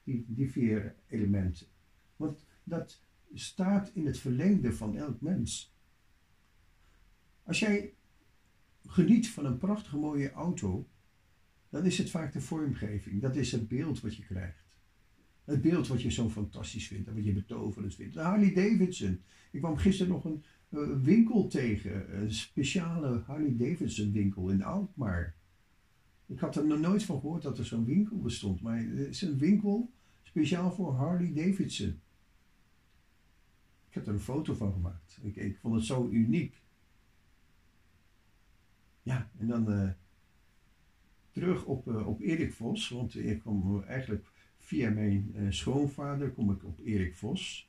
[0.04, 1.68] Die, die vier elementen.
[2.16, 3.02] Want dat
[3.34, 5.74] staat in het verlengde van elk mens.
[7.50, 7.94] Als jij
[8.86, 10.88] geniet van een prachtige mooie auto,
[11.70, 13.22] dan is het vaak de vormgeving.
[13.22, 14.64] Dat is het beeld wat je krijgt.
[15.44, 18.16] Het beeld wat je zo fantastisch vindt en wat je betoverend vindt.
[18.16, 19.22] Harley Davidson.
[19.52, 22.22] Ik kwam gisteren nog een uh, winkel tegen.
[22.22, 25.36] Een speciale Harley Davidson winkel in Alkmaar.
[26.26, 28.62] Ik had er nog nooit van gehoord dat er zo'n winkel bestond.
[28.62, 29.92] Maar het is een winkel
[30.24, 32.00] speciaal voor Harley Davidson.
[33.88, 35.20] Ik heb er een foto van gemaakt.
[35.22, 36.62] Ik, ik vond het zo uniek.
[39.04, 39.90] Ja, en dan uh,
[41.32, 42.90] terug op, uh, op Erik Vos.
[42.90, 47.68] Want ik kwam eigenlijk via mijn uh, schoonvader kom ik op Erik Vos.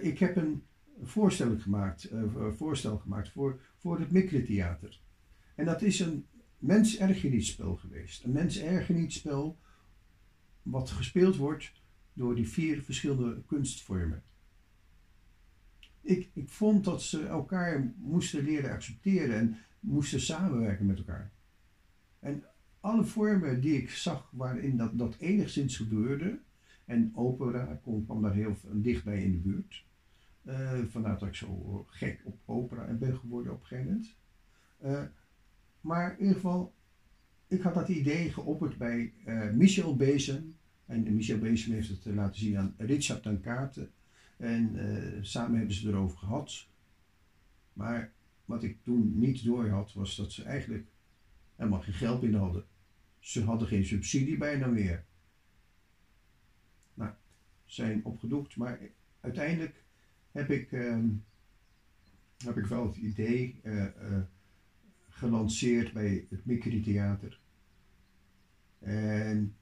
[0.00, 0.62] ik heb een
[1.02, 2.12] voorstel gemaakt,
[2.56, 5.00] voorstel gemaakt voor, voor het Mikri-theater.
[5.54, 6.26] En dat is een
[6.58, 8.24] mens-ergenietspel geweest.
[8.24, 9.58] Een mens-ergenietspel
[10.62, 11.72] wat gespeeld wordt
[12.12, 14.22] door die vier verschillende kunstvormen.
[16.08, 21.30] Ik, ik vond dat ze elkaar moesten leren accepteren en moesten samenwerken met elkaar.
[22.18, 22.44] En
[22.80, 26.38] alle vormen die ik zag waarin dat, dat enigszins gebeurde,
[26.84, 29.84] en opera kwam daar heel dichtbij in de buurt.
[30.42, 34.16] Uh, vandaar dat ik zo gek op opera ben geworden op een gegeven moment.
[34.84, 35.02] Uh,
[35.80, 36.74] maar in ieder geval,
[37.48, 40.56] ik had dat idee geopperd bij uh, Michel Bezem.
[40.86, 43.90] En Michel Bezem heeft het laten zien aan Richard ten Kaarten.
[44.38, 46.66] En uh, samen hebben ze erover gehad.
[47.72, 48.12] Maar
[48.44, 50.86] wat ik toen niet door had, was dat ze eigenlijk
[51.56, 52.64] helemaal geen geld in hadden.
[53.18, 55.04] Ze hadden geen subsidie bijna meer.
[56.94, 57.10] Nou,
[57.64, 58.78] zijn opgedoekt, maar
[59.20, 59.82] uiteindelijk
[60.32, 61.04] heb ik, uh,
[62.36, 63.86] heb ik wel het idee uh,
[65.08, 67.40] gelanceerd bij het Mikri Theater.
[68.78, 69.56] En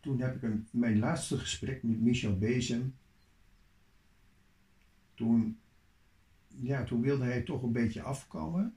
[0.00, 2.94] toen heb ik een, mijn laatste gesprek met Michel Bezem.
[5.16, 5.58] Toen,
[6.48, 8.76] ja, toen wilde hij toch een beetje afkomen.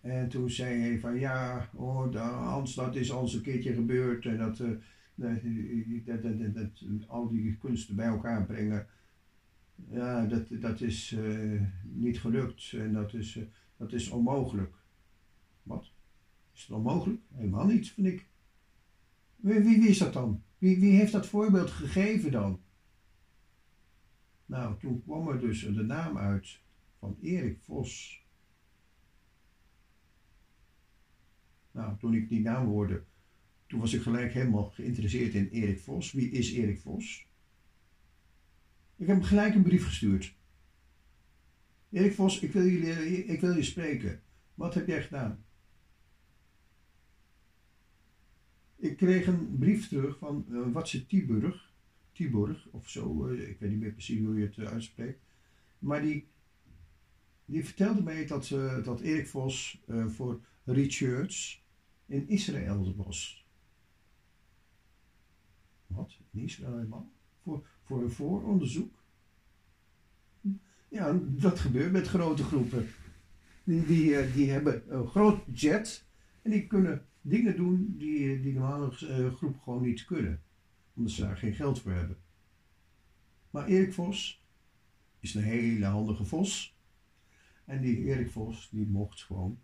[0.00, 4.26] En toen zei hij van ja, oh, Hans, dat is al eens een keertje gebeurd.
[4.26, 4.70] En dat, uh,
[6.04, 8.86] dat, dat, dat, al die kunsten bij elkaar brengen.
[9.90, 12.72] Ja, dat, dat is uh, niet gelukt.
[12.72, 13.44] En dat is, uh,
[13.76, 14.74] dat is onmogelijk.
[15.62, 15.92] Wat?
[16.54, 17.20] Is het onmogelijk?
[17.34, 18.28] Helemaal niet, vind ik.
[19.36, 20.42] Wie, wie, is dat dan?
[20.58, 22.60] Wie, wie heeft dat voorbeeld gegeven dan?
[24.46, 26.60] Nou, toen kwam er dus de naam uit
[26.98, 28.22] van Erik Vos.
[31.70, 33.04] Nou, toen ik die naam hoorde,
[33.66, 36.12] toen was ik gelijk helemaal geïnteresseerd in Erik Vos.
[36.12, 37.26] Wie is Erik Vos?
[38.96, 40.34] Ik heb hem gelijk een brief gestuurd.
[41.90, 44.22] Erik Vos, ik wil, je, ik wil je spreken.
[44.54, 45.44] Wat heb jij gedaan?
[48.76, 51.73] Ik kreeg een brief terug van uh, Watse Tiburg,
[52.14, 55.20] Tiburg of zo, uh, ik weet niet meer precies hoe je het uh, uitspreekt.
[55.78, 56.26] Maar die,
[57.44, 58.48] die vertelde mij dat,
[58.84, 61.64] dat Erik Vos voor Richards
[62.06, 63.46] in Israël was.
[65.86, 66.18] Wat?
[66.30, 67.10] In Israël helemaal?
[67.42, 69.02] Voor, voor een vooronderzoek?
[70.88, 72.86] Ja, dat gebeurt met grote groepen.
[73.64, 76.06] Die, die, eh, die hebben een groot budget
[76.42, 78.90] en die kunnen dingen doen die, die normale
[79.30, 80.42] groep gewoon niet kunnen.
[80.94, 82.16] Omdat ze daar geen geld voor hebben.
[83.50, 84.44] Maar Erik Vos
[85.20, 86.76] is een hele handige vos.
[87.64, 89.58] En die Erik Vos die mocht gewoon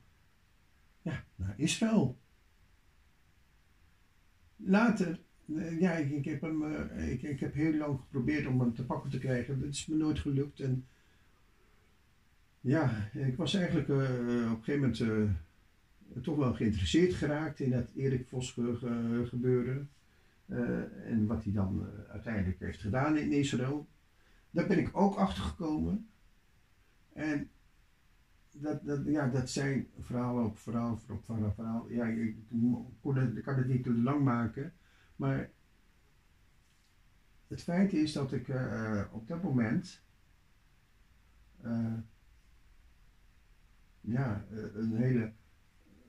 [1.03, 2.19] ja, naar Israël.
[4.57, 5.21] Later,
[5.57, 9.11] eh, ja, ik, heb hem, ik, ik heb heel lang geprobeerd om hem te pakken
[9.11, 9.61] te krijgen.
[9.61, 10.61] Dat is me nooit gelukt.
[10.61, 10.87] En
[12.61, 15.35] ja, ik was eigenlijk uh, op een gegeven moment
[16.23, 18.53] toch wel geïnteresseerd geraakt in het Erik Vos
[19.25, 19.91] gebeuren.
[20.51, 23.89] Uh, en wat hij dan uiteindelijk heeft gedaan in Israël.
[24.51, 26.09] Daar ben ik ook achter gekomen.
[27.13, 27.51] En
[28.53, 31.89] dat, dat, ja, dat zijn verhalen op verhaal op verhaal, verhaal.
[31.89, 32.37] Ja, ik,
[33.43, 34.73] kan het niet te lang maken.
[35.17, 35.51] Maar
[37.49, 38.49] het feit is dat ik
[39.13, 40.03] op dat moment
[44.01, 45.33] ja, eh, een hele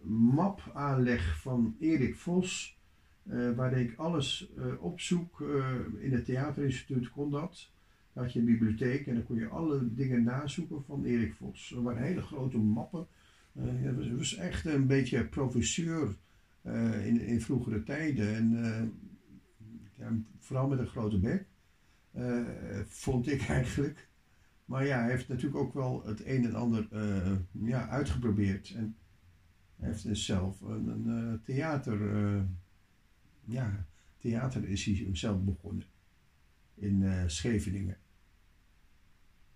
[0.02, 2.81] map aanleg van Erik Vos,
[3.24, 5.40] uh, waar ik alles uh, opzoek.
[5.40, 7.70] Uh, in het theaterinstituut kon dat.
[8.14, 11.72] Daar had je een bibliotheek en dan kon je alle dingen nazoeken van Erik Vos.
[11.76, 13.08] Er waren hele grote mappen.
[13.54, 16.16] hij was, was, echt een beetje professeur
[17.04, 18.36] in, in vroegere tijden.
[18.36, 18.54] En
[19.98, 21.46] ja, vooral met een grote bek.
[22.88, 24.10] vond ik eigenlijk.
[24.66, 26.88] Maar ja, hij heeft natuurlijk ook wel het een en ander
[27.52, 28.74] ja, uitgeprobeerd.
[28.76, 28.96] En
[29.76, 32.00] hij heeft dus zelf een, een theater,
[33.44, 35.86] ja, theater is hij zelf begonnen.
[36.74, 37.98] In Scheveningen.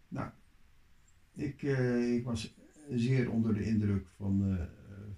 [0.07, 0.31] Nou,
[1.33, 1.61] ik,
[2.15, 2.55] ik was
[2.89, 4.57] zeer onder de indruk van,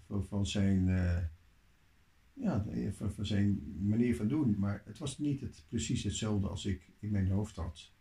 [0.05, 0.85] van, van, zijn,
[2.33, 4.55] ja, van, zijn manier van doen.
[4.57, 7.91] Maar het was niet het, precies hetzelfde als ik in mijn hoofd had.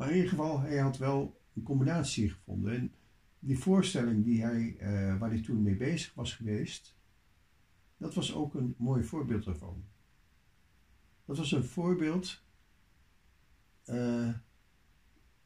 [0.00, 2.74] Maar in ieder geval, hij had wel een combinatie gevonden.
[2.74, 2.92] En
[3.38, 6.96] die voorstelling die hij, eh, waar hij toen mee bezig was geweest,
[8.00, 9.84] dat was ook een mooi voorbeeld daarvan.
[11.24, 12.42] Dat was een voorbeeld,
[13.86, 14.34] uh,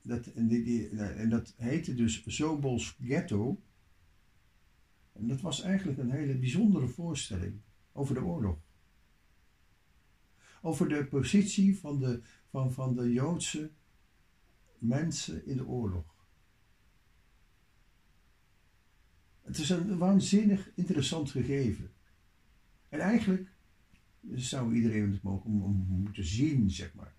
[0.03, 3.63] dat, en, die, en dat heette dus Zobels Ghetto.
[5.13, 7.61] En dat was eigenlijk een hele bijzondere voorstelling
[7.93, 8.59] over de oorlog.
[10.63, 13.71] Over de positie van de, van, van de Joodse
[14.79, 16.15] mensen in de oorlog.
[19.43, 21.93] Het is een waanzinnig interessant gegeven.
[22.95, 23.49] En eigenlijk
[24.35, 25.51] zou iedereen het mogen
[25.89, 27.15] moeten zien, zeg maar.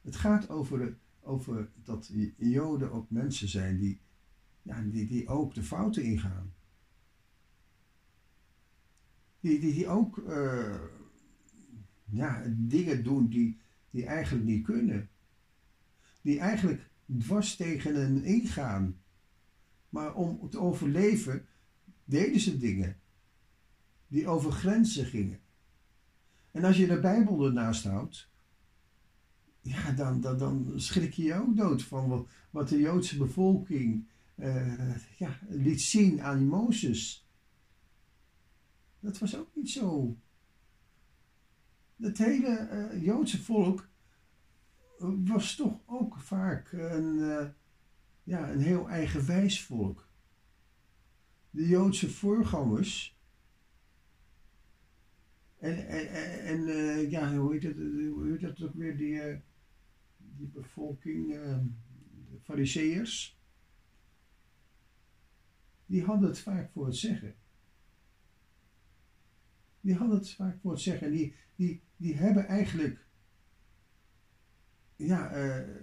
[0.00, 4.00] Het gaat over, over dat Joden ook mensen zijn die,
[4.62, 6.54] ja, die, die ook de fouten ingaan.
[9.40, 10.80] Die, die, die ook uh,
[12.04, 15.08] ja, dingen doen die, die eigenlijk niet kunnen.
[16.22, 19.02] Die eigenlijk dwars tegen hen ingaan.
[19.88, 21.46] Maar om te overleven
[22.04, 22.96] deden ze dingen
[24.06, 25.40] die over grenzen gingen.
[26.50, 28.28] En als je de Bijbel ernaast houdt,
[29.60, 34.96] ja, dan, dan, dan schrik je je ook dood van wat, de Joodse bevolking uh,
[35.18, 37.28] ja, liet zien aan Mozes.
[39.00, 40.16] Dat was ook niet zo.
[41.96, 43.88] Het hele uh, Joodse volk
[45.24, 47.46] was toch ook vaak een, uh,
[48.22, 50.03] ja, een heel eigenwijs volk.
[51.54, 53.18] De Joodse voorgangers.
[55.58, 56.08] En, en,
[56.44, 59.36] en uh, ja, hoe heet, het, hoe heet dat ook weer, die, uh,
[60.16, 61.28] die bevolking,
[62.30, 63.38] de fariseërs.
[65.86, 67.34] Die hadden het vaak voor het zeggen.
[69.80, 71.06] Die hadden het vaak voor het zeggen.
[71.06, 73.06] En die, die, die hebben eigenlijk
[74.96, 75.76] ja, uh,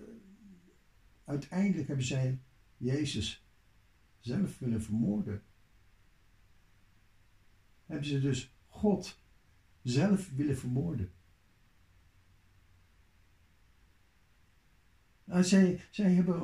[1.23, 2.39] uiteindelijk hebben zij
[2.77, 3.45] Jezus
[4.19, 5.43] zelf willen vermoorden.
[7.91, 9.19] Hebben ze dus God
[9.81, 11.11] zelf willen vermoorden.
[15.23, 16.41] Nou, zij, zij hebben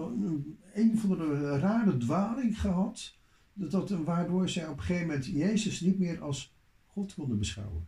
[0.74, 3.16] een, van de rare dwaling gehad,
[3.54, 6.56] dat, waardoor zij op een gegeven moment Jezus niet meer als
[6.86, 7.88] God konden beschouwen.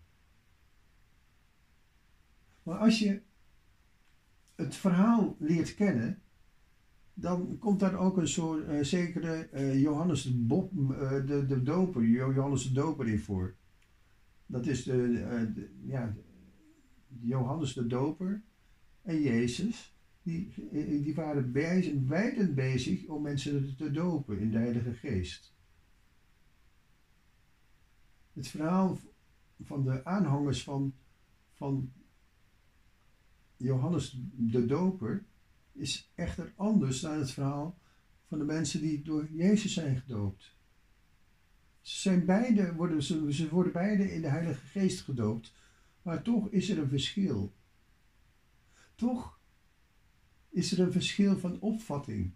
[2.63, 3.22] Maar als je
[4.56, 6.22] het verhaal leert kennen,
[7.22, 12.04] dan komt daar ook een soort uh, zekere uh, Johannes de, uh, de, de doper,
[12.04, 13.56] Johannes de doper in voor.
[14.46, 16.16] Dat is de, ja,
[17.22, 18.42] Johannes de doper
[19.02, 20.54] en Jezus, die,
[21.04, 21.52] die waren
[22.08, 25.54] beiden bezig om mensen te dopen in de Heilige Geest.
[28.34, 28.98] Het verhaal
[29.64, 30.94] van de aanhangers van,
[31.54, 31.92] van
[33.58, 35.26] Johannes de Doper
[35.80, 37.80] is echter anders dan het verhaal
[38.26, 40.58] van de mensen die door Jezus zijn gedoopt.
[41.82, 45.54] Ze, zijn beide, worden, ze, worden beide in de Heilige Geest gedoopt,
[46.02, 47.56] maar toch is er een verschil.
[48.96, 49.39] Toch
[50.50, 52.34] is er een verschil van opvatting.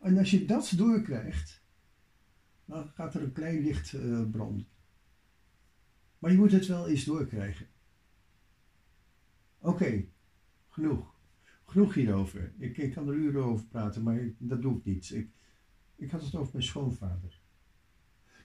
[0.00, 1.62] En als je dat doorkrijgt,
[2.64, 4.68] dan gaat er een klein licht uh, branden.
[6.18, 7.66] Maar je moet het wel eens doorkrijgen.
[9.58, 10.04] Oké,
[10.74, 11.13] Genoeg.
[11.74, 12.52] Genoeg hierover.
[12.58, 15.10] Ik, kan er uren over praten, maar dat doe ik niet.
[15.10, 15.30] Ik,
[15.96, 17.40] ik had het over mijn schoonvader.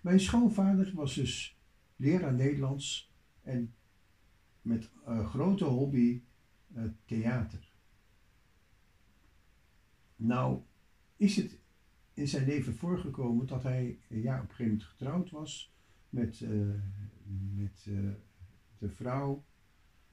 [0.02, 1.60] Mijn schoonvader was dus
[1.96, 3.74] leraar Nederlands en
[4.62, 6.22] met een grote hobby
[6.76, 7.72] uh, theater.
[10.16, 10.62] Nou,
[11.16, 11.60] is het
[12.14, 15.74] in zijn leven voorgekomen dat hij ja, op een gegeven moment getrouwd was
[16.10, 16.76] met, uh,
[17.56, 18.12] met uh,
[18.78, 19.46] de vrouw.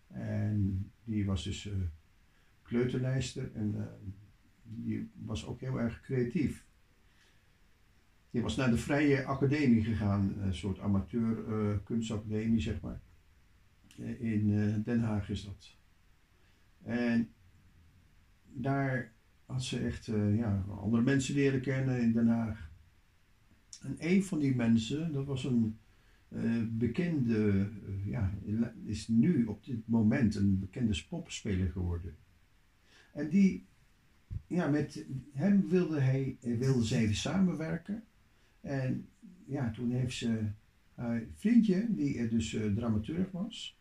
[0.07, 1.69] En die was dus
[2.67, 3.83] kleuterlijster en uh,
[4.63, 6.67] die was ook heel erg creatief.
[8.31, 13.01] Die was naar de Vrije Academie gegaan, een soort amateur uh, kunstacademie zeg maar.
[13.99, 15.77] Eh, in Den Haag is dat.
[16.83, 17.29] En
[18.53, 19.13] daar
[19.47, 22.71] had ze echt ja, andere mensen leren kennen in Den Haag.
[23.83, 25.79] En een van die mensen, dat was een
[26.69, 27.69] bekende,
[28.05, 28.35] ja,
[28.85, 32.17] is nu op dit moment een bekende popspeler geworden.
[33.17, 33.67] En die,
[34.47, 38.05] ja, met hem wilde, hij, wilde ze even samenwerken.
[38.61, 39.09] En
[39.47, 40.51] ja, toen heeft ze
[40.95, 43.79] haar vriendje, die dus uh, dramaturg was,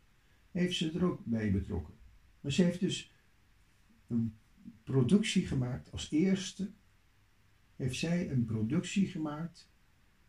[0.51, 1.93] heeft ze er ook bij betrokken.
[2.41, 3.13] Maar ze heeft dus
[4.07, 4.35] een
[4.83, 6.71] productie gemaakt als eerste.
[7.75, 9.69] Heeft zij een productie gemaakt.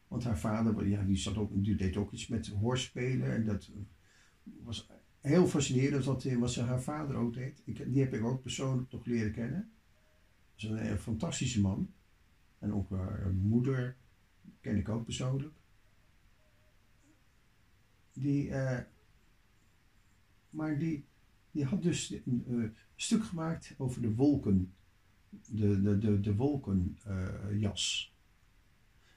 [0.09, 3.35] Want haar vader, ja, die, zat ook, die deed ook iets met hoorspelen.
[3.35, 3.71] En dat
[4.43, 4.89] was
[5.27, 7.63] heel fascinerend wat, wat ze haar vader ook deed.
[7.65, 9.71] Ik, die heb ik ook persoonlijk toch leren kennen.
[10.57, 11.93] is een, een fantastische man.
[12.59, 13.97] En ook haar moeder
[14.61, 15.55] ken ik ook persoonlijk.
[18.13, 18.85] Die, eh,
[20.51, 21.05] maar die,
[21.51, 24.75] die had dus een uh, stuk gemaakt over de wolken.
[25.51, 28.15] De, de, de, wolkenjas.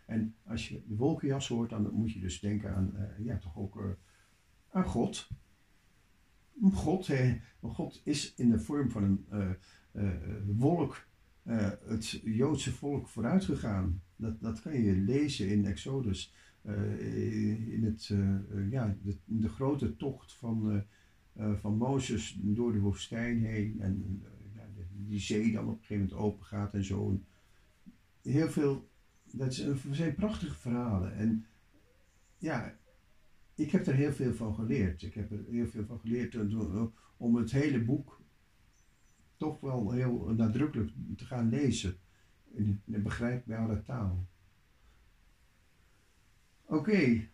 [0.05, 3.97] en als je de wolkenjas hoort, dan moet je dus denken aan, ja, toch ook
[4.69, 5.27] aan God.
[6.73, 7.09] God,
[7.61, 9.57] God is in de vorm van een
[10.57, 11.07] wolk
[11.43, 14.01] het Joodse volk vooruit gegaan.
[14.15, 16.33] Dat, dat kan je lezen in Exodus.
[16.99, 18.11] in het,
[18.69, 20.83] ja, de, de, grote tocht van
[21.59, 23.81] van Mozes door de woestijn heen.
[23.81, 24.23] En
[24.55, 27.21] ja, die zee dan op een gegeven moment open gaat en zo.
[28.21, 28.89] Heel veel,
[29.31, 29.53] dat
[29.91, 31.15] zijn prachtige verhalen.
[31.15, 31.45] En
[32.37, 32.78] ja,
[33.59, 35.01] ik heb er heel veel van geleerd.
[35.01, 36.37] Ik heb er heel veel van geleerd
[37.17, 38.21] om het hele boek
[39.37, 41.97] toch wel heel nadrukkelijk te gaan lezen.
[42.51, 44.27] In een begrijpbare taal.
[46.65, 47.27] Oké,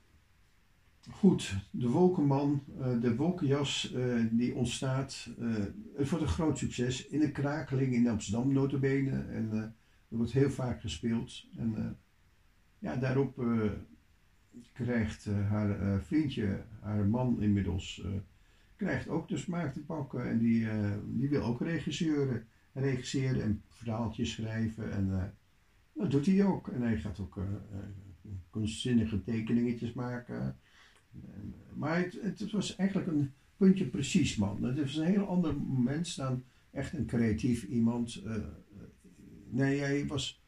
[1.12, 5.30] Goed, de wolkenman, uh, de wolkenjas uh, die ontstaat.
[5.96, 7.08] Het wordt een groot succes.
[7.08, 9.22] In een krakeling in Amsterdam notabene.
[9.22, 9.52] En
[10.10, 11.46] er wordt heel vaak gespeeld.
[11.58, 11.98] En
[12.80, 13.38] ja, daarop
[14.74, 18.06] krijgt haar vriendje, haar man inmiddels,
[18.76, 20.30] krijgt ook de smaak te pakken.
[20.30, 20.68] En die,
[21.06, 22.46] die wil ook regisseren.
[22.74, 24.92] Regisseren en verhaaltjes schrijven.
[24.92, 25.34] En
[25.94, 26.68] dat doet hij ook.
[26.68, 27.40] En hij gaat ook
[28.50, 30.58] kunstzinnige tekeningetjes maken
[31.74, 34.64] maar het, het, was eigenlijk een puntje precies, man.
[34.64, 38.24] Het was een heel ander mens dan echt een creatief iemand.
[39.50, 40.44] Nee, hij was,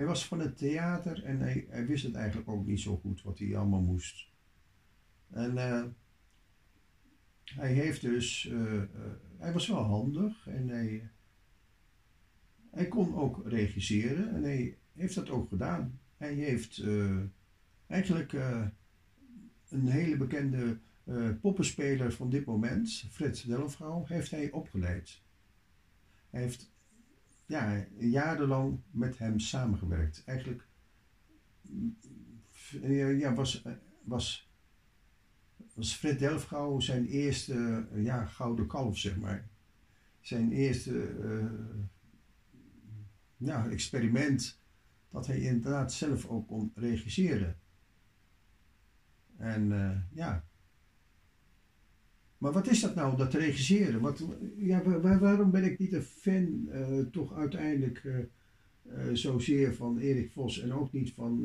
[0.00, 3.22] hij was van het theater en hij, hij, wist het eigenlijk ook niet zo goed
[3.22, 4.28] wat hij allemaal moest.
[5.30, 5.84] En uh,
[7.44, 8.82] hij heeft dus, uh,
[9.38, 11.10] hij was wel handig en hij,
[12.70, 16.00] hij kon ook regisseren en hij heeft dat ook gedaan.
[16.16, 16.84] Hij heeft
[17.86, 18.32] eigenlijk
[19.68, 20.78] een hele bekende
[21.40, 25.22] poppenspeler van dit moment, Fred Delfgauw, heeft hij opgeleid.
[26.30, 26.72] Hij heeft
[27.50, 30.22] ja, jarenlang met hem samengewerkt.
[30.26, 30.68] Eigenlijk
[33.18, 33.64] ja, was,
[34.02, 34.50] was,
[35.74, 39.48] was Fred Delfgauw zijn eerste ja, gouden kalf, zeg maar.
[40.20, 41.84] Zijn eerste uh,
[43.36, 44.60] ja, experiment
[45.08, 47.58] dat hij inderdaad zelf ook kon regisseren.
[49.36, 49.68] En
[50.12, 50.44] ja.
[52.40, 54.00] Maar wat is dat nou, dat regisseren?
[54.00, 54.26] Wat,
[54.56, 60.32] ja, waar, waarom ben ik niet een fan uh, toch uiteindelijk uh, zozeer van Erik
[60.32, 61.40] Vos en ook niet van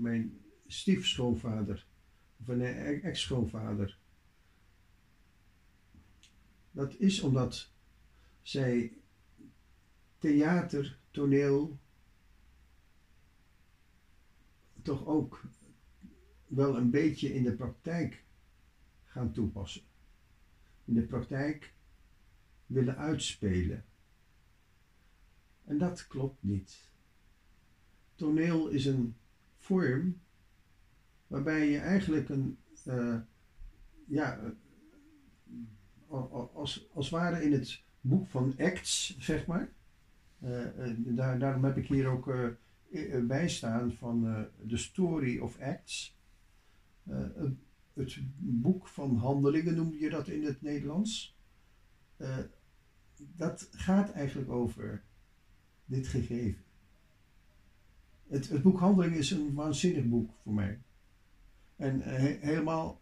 [0.00, 1.86] mijn stiefschoonvader
[2.40, 2.62] of een
[3.02, 3.98] ex-schoonvader?
[6.70, 7.70] Dat is omdat
[8.42, 8.92] zij
[10.18, 11.78] theater, toneel
[14.82, 15.42] toch ook
[16.46, 18.24] wel een beetje in de praktijk
[19.04, 19.82] gaan toepassen.
[20.84, 21.74] In de praktijk
[22.66, 23.84] willen uitspelen.
[25.64, 26.90] En dat klopt niet.
[28.14, 29.16] Toneel is een
[29.56, 30.20] vorm
[31.26, 33.16] waarbij je eigenlijk een, uh,
[34.06, 34.40] ja,
[36.10, 39.72] uh, als, als ware in het boek van Acts, zeg maar.
[40.42, 40.66] Uh,
[40.96, 42.32] daar, daarom heb ik hier ook
[43.26, 46.16] bij staan van The Story of Acts.
[47.94, 51.36] Het boek van handelingen noemde je dat in het Nederlands.
[52.16, 52.38] Uh,
[53.16, 55.04] dat gaat eigenlijk over
[55.84, 56.64] dit gegeven.
[58.26, 60.82] Het, het, boek Handelingen is een waanzinnig boek voor mij.
[61.76, 62.04] En uh,
[62.40, 63.00] helemaal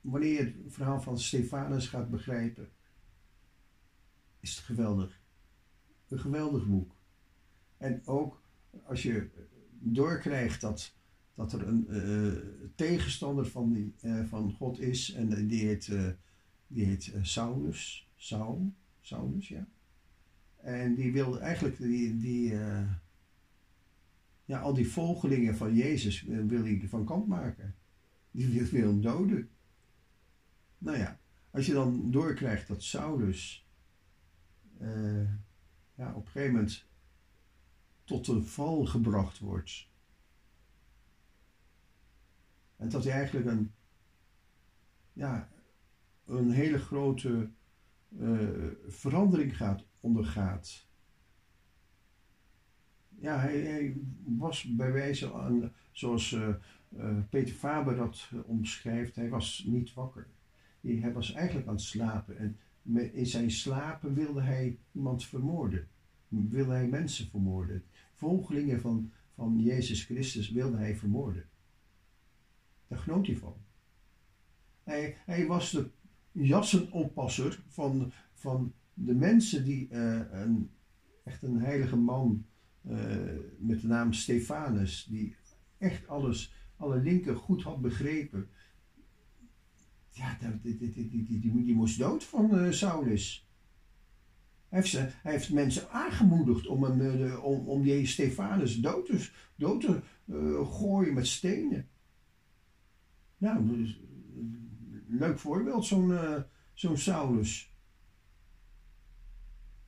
[0.00, 2.68] wanneer je het verhaal van Stefanus gaat begrijpen,
[4.40, 5.20] is het geweldig.
[6.08, 6.94] Een geweldig boek.
[7.76, 8.42] En ook
[8.84, 9.30] als je
[9.78, 10.94] doorkrijgt dat
[11.40, 12.32] dat er een uh,
[12.74, 16.08] tegenstander van, die, uh, van God is en die heet, uh,
[16.66, 18.08] die heet Saulus.
[18.16, 19.66] Saul, Saulus, ja.
[20.56, 22.52] En die wilde eigenlijk die, die,
[24.44, 27.74] ja, al die volgelingen van Jezus wil hij van kant maken.
[28.30, 29.48] Die wil hem doden.
[30.78, 31.20] Nou ja,
[31.50, 33.66] als je dan doorkrijgt dat Saulus
[35.94, 36.86] ja, op een gegeven moment
[38.04, 39.89] tot een val gebracht wordt
[42.80, 43.72] en dat hij eigenlijk een,
[45.12, 45.48] ja,
[46.26, 47.50] een hele grote
[48.08, 48.48] uh,
[48.86, 50.86] verandering gaat, ondergaat.
[53.08, 56.48] Ja, hij, was bij wijze aan, zoals uh,
[56.88, 60.26] uh, Peter Faber dat omschrijft, hij was niet wakker.
[60.80, 62.58] Hij, hij was eigenlijk aan het slapen en
[63.12, 65.88] in zijn slapen wilde hij iemand vermoorden.
[66.28, 67.84] wilde hij mensen vermoorden.
[68.12, 71.49] Volgelingen van, van Jezus Christus wilde hij vermoorden.
[72.90, 73.54] Daar genoot hij van.
[74.82, 75.90] Hij, hij was de
[76.32, 80.70] jassenoppasser van, van de mensen die uh, een,
[81.24, 82.44] echt een heilige man
[82.88, 82.96] uh,
[83.58, 85.36] met de naam Stefanus, die
[85.78, 88.48] echt alles, alle linken goed had begrepen.
[90.10, 93.48] Ja, die, die, die, die, moest dood van uh, Saulus.
[94.68, 99.80] Hij heeft, hij heeft mensen aangemoedigd om, hem, om, om die Stefanus dood te, dood
[99.80, 100.00] te
[100.64, 101.89] gooien met stenen.
[103.40, 104.00] Nou, dus,
[105.06, 107.74] leuk voorbeeld, zo'n zo'n Saulus.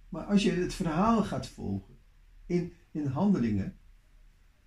[0.09, 1.99] Maar als je het verhaal gaat volgen
[2.47, 3.79] in, in handelingen,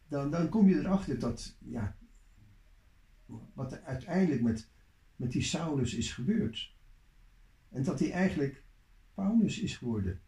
[0.07, 1.97] dan, dan kom je erachter dat, ja,
[3.53, 4.69] wat er uiteindelijk met,
[5.15, 6.75] met die Saulus is gebeurd.
[7.69, 8.63] En dat hij eigenlijk
[9.13, 10.21] Paulus is geworden.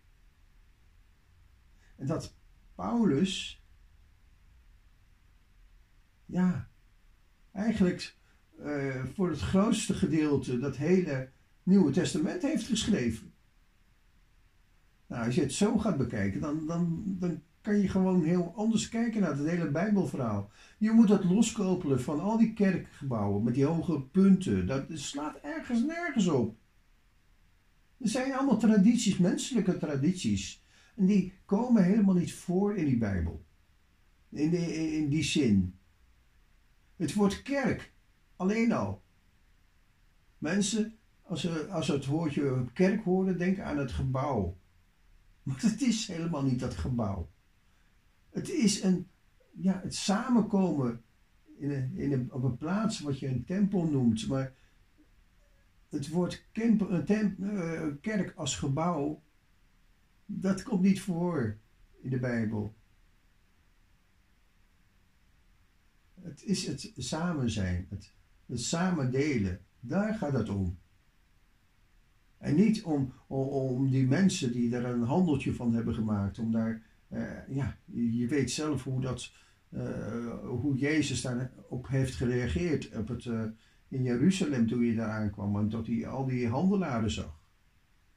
[1.96, 2.36] En dat
[2.76, 3.64] Paulus,
[6.26, 6.70] ja,
[7.52, 8.17] eigenlijk
[8.60, 11.30] uh, voor het grootste gedeelte dat hele
[11.64, 13.34] Nieuwe Testament heeft geschreven.
[15.08, 18.90] Nou, als je het zo gaat bekijken, dan, dan, dan kan je gewoon heel anders
[18.90, 20.52] kijken naar het hele Bijbelverhaal.
[20.78, 24.68] Je moet dat loskoppelen van al die kerkgebouwen met die hoge punten.
[24.68, 26.58] Dat slaat ergens nergens op.
[27.98, 30.64] Er zijn allemaal tradities, menselijke tradities.
[30.96, 33.46] En die komen helemaal niet voor in die Bijbel.
[34.30, 35.76] In, de, in die zin.
[36.96, 37.94] Het woord kerk,
[38.38, 39.04] alleen al.
[40.38, 44.58] Mensen, als ze, als het woordje kerk horen, denken aan het gebouw.
[45.44, 47.30] Maar het is helemaal niet dat gebouw.
[48.30, 49.08] Het is een,
[49.52, 51.04] ja, het samenkomen
[51.58, 54.28] in een, in een, op een plaats wat je een tempel noemt.
[54.28, 54.54] Maar
[55.90, 59.22] het woord kemp, een temp, uh, kerk als gebouw,
[60.26, 61.58] dat komt niet voor
[62.02, 62.76] in de Bijbel.
[66.22, 68.14] Het is het samen zijn, het,
[68.48, 69.60] het samen delen.
[69.80, 70.78] Daar gaat het om.
[72.38, 76.52] En niet om, om, om, die mensen die er een handeltje van hebben gemaakt, om
[76.52, 79.32] daar, uh, ja, je weet zelf hoe dat,
[79.70, 83.44] uh, hoe Jezus daarop heeft gereageerd op het, uh,
[83.88, 87.40] in Jeruzalem toen hij daar aankwam en dat hij al die handelaren zag.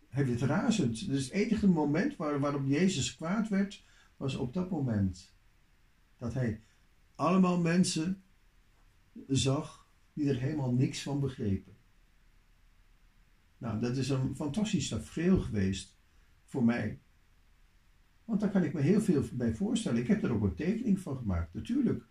[0.08, 1.08] Hij werd razend.
[1.08, 3.84] Dus het enige moment waar, waarop Jezus kwaad werd,
[4.16, 5.34] was op dat moment.
[6.16, 6.60] Dat hij
[7.14, 8.22] allemaal mensen
[9.26, 9.79] zag
[10.20, 11.76] die er helemaal niks van begrepen.
[13.58, 15.96] Nou, dat is een fantastisch tafereel geweest
[16.44, 17.00] voor mij.
[18.24, 20.00] Want daar kan ik me heel veel bij voorstellen.
[20.00, 22.04] Ik heb er ook een tekening van gemaakt, natuurlijk.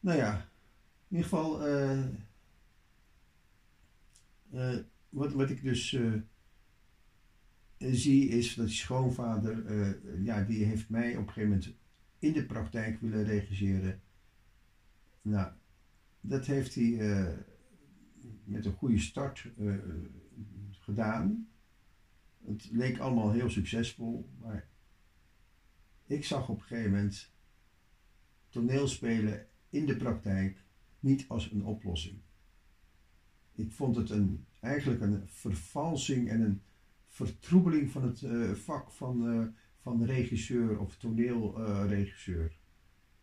[0.00, 0.34] Nou ja,
[1.08, 2.06] in ieder geval, uh,
[4.52, 4.78] uh,
[5.08, 6.22] wat, wat ik dus uh,
[7.78, 11.74] zie is dat die schoonvader, ja, die heeft mij op een gegeven moment
[12.18, 14.00] in de praktijk willen regisseren.
[15.22, 15.52] Nou,
[16.20, 16.96] dat heeft hij
[18.48, 19.74] met een goede start uh,
[20.70, 21.48] gedaan.
[22.44, 24.68] Het leek allemaal heel succesvol, maar
[26.06, 27.32] ik zag op een gegeven moment
[28.48, 30.64] toneelspelen in de praktijk
[31.00, 32.18] niet als een oplossing.
[33.52, 36.62] Ik vond het een, eigenlijk een vervalsing en een
[37.06, 42.58] vertroebeling van het uh, vak van, van regisseur of toneelregisseur.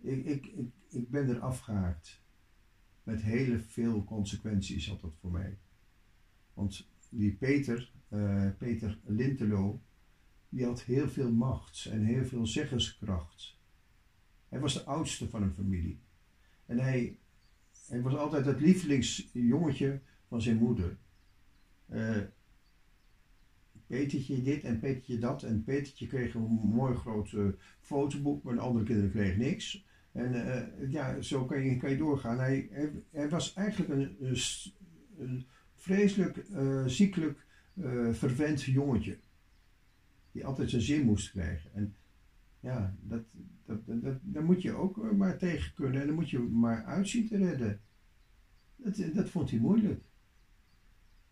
[0.02, 2.24] ik, ik, ik, ik ben er afgehaakt
[3.06, 5.58] met hele veel consequenties had dat voor mij.
[6.54, 9.82] Want die Peter, uh, Peter Lintelo,
[10.50, 13.58] die had heel veel macht en heel veel zeggenskracht.
[14.50, 16.00] Hij was de oudste van een familie.
[16.66, 17.20] En hij,
[18.02, 20.98] was altijd het lievelingsjongetje van zijn moeder.
[21.90, 22.18] Uh,
[23.88, 25.44] Petertje dit en Petertje dat.
[25.44, 27.48] En Petertje kreeg een mooi groot uh,
[27.80, 29.86] fotoboek, maar de andere kinderen kregen niks.
[30.16, 32.38] En uh, ja, zo kan je, kan je doorgaan.
[32.38, 32.70] Hij,
[33.12, 34.38] hij, was eigenlijk een,
[35.18, 39.18] een vreselijk uh, ziekelijk uh, verwend jongetje.
[40.32, 41.74] Die altijd zijn zin moest krijgen.
[41.74, 41.96] En
[42.60, 43.24] ja, dat,
[43.66, 46.02] dat, dat, daar moet je ook maar tegen kunnen.
[46.02, 47.82] En dan moet je maar uitzien te redden.
[48.76, 50.04] Dat, dat vond hij moeilijk.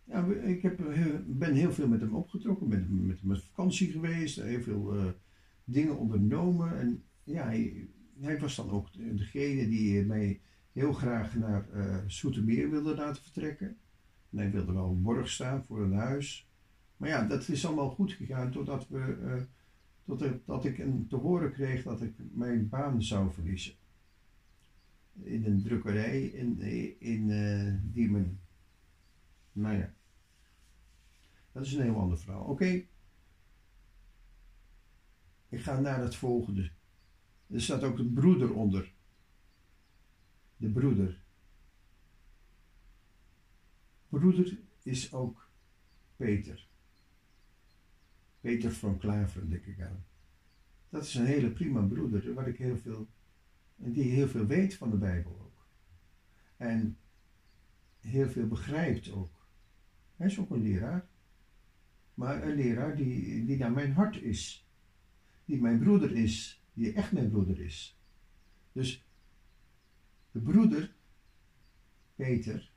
[0.04, 0.78] Ja, ik heb,
[1.26, 2.68] ben heel veel met hem opgetrokken.
[2.68, 4.42] Met, met hem op vakantie geweest.
[4.42, 5.14] Heel veel
[5.64, 6.80] dingen ondernomen.
[6.80, 7.88] En ja, hij,
[8.20, 10.42] hij was dan ook degene die mij
[10.72, 13.78] heel graag naar uh, Soetermeer wilde laten vertrekken.
[14.30, 16.48] En hij wilde wel borg staan voor een huis.
[16.98, 19.42] Maar ja, dat is allemaal goed gegaan totdat, we, uh,
[20.06, 23.74] tot dat ik een, te horen kreeg dat ik mijn baan zou verliezen.
[25.14, 26.62] In een drukkerij in,
[27.00, 28.40] in uh, Diemen.
[29.52, 29.94] Nou ja,
[31.52, 32.44] dat is een heel ander verhaal.
[32.44, 32.84] Oké.
[35.54, 36.72] ik ga naar het volgende.
[37.54, 38.94] Er staat ook een broeder onder.
[40.58, 41.24] De broeder.
[44.10, 45.50] Broeder is ook
[46.16, 46.68] Peter.
[48.42, 50.06] Peter van Klaveren, denk ik aan.
[50.90, 53.08] Dat is een hele prima broeder, waar ik heel veel,
[53.76, 55.68] die heel veel weet van de Bijbel ook.
[56.58, 56.98] En
[58.00, 59.48] heel veel begrijpt ook.
[60.16, 61.08] Hij is ook een leraar.
[62.14, 64.68] Maar een leraar die, die naar mijn hart is.
[65.46, 66.63] Die mijn broeder is.
[66.74, 67.98] Die echt mijn broeder is.
[68.72, 69.06] Dus
[70.32, 70.96] de broeder,
[72.16, 72.72] Peter,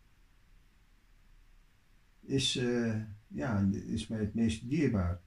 [2.21, 5.21] is, uh, ja, is mij het meest dierbaar.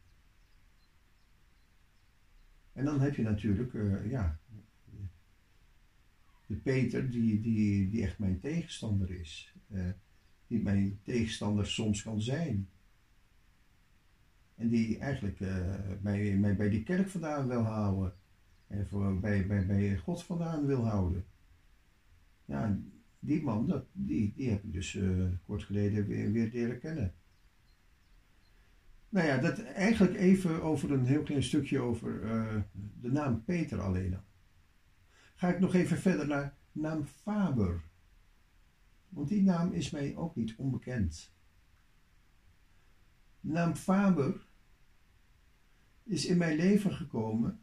[2.74, 4.40] En dan heb je natuurlijk, uh, ja,
[6.46, 9.54] de Peter die, die, die echt mijn tegenstander is.
[9.68, 9.90] Uh,
[10.48, 12.70] die mijn tegenstander soms kan zijn.
[14.56, 15.40] En die eigenlijk
[16.02, 18.14] mij, mij bij die kerk vandaan wil houden.
[18.70, 21.26] En voor, bij, bij, bij God vandaan wil houden.
[22.46, 22.80] Ja,
[23.20, 27.14] die man, dat, die, die heb ik dus uh, kort geleden weer, weer leren kennen.
[29.10, 32.62] Nou ja, dat eigenlijk even over een heel klein stukje over uh,
[33.00, 34.24] de naam Peter alleen al.
[35.36, 37.82] Ga ik nog even verder naar naam Faber.
[39.10, 41.34] Want die naam is mij ook niet onbekend.
[43.40, 44.48] Naam Faber
[46.04, 47.60] is in mijn leven gekomen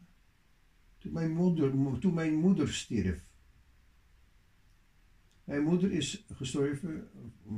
[1.07, 3.25] toen mijn moeder, toen mijn moeder stierf.
[5.43, 7.09] Mijn moeder is gestorven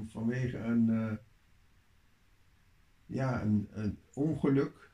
[0.07, 1.13] vanwege een, uh,
[3.05, 4.91] ja, een, ongeluk.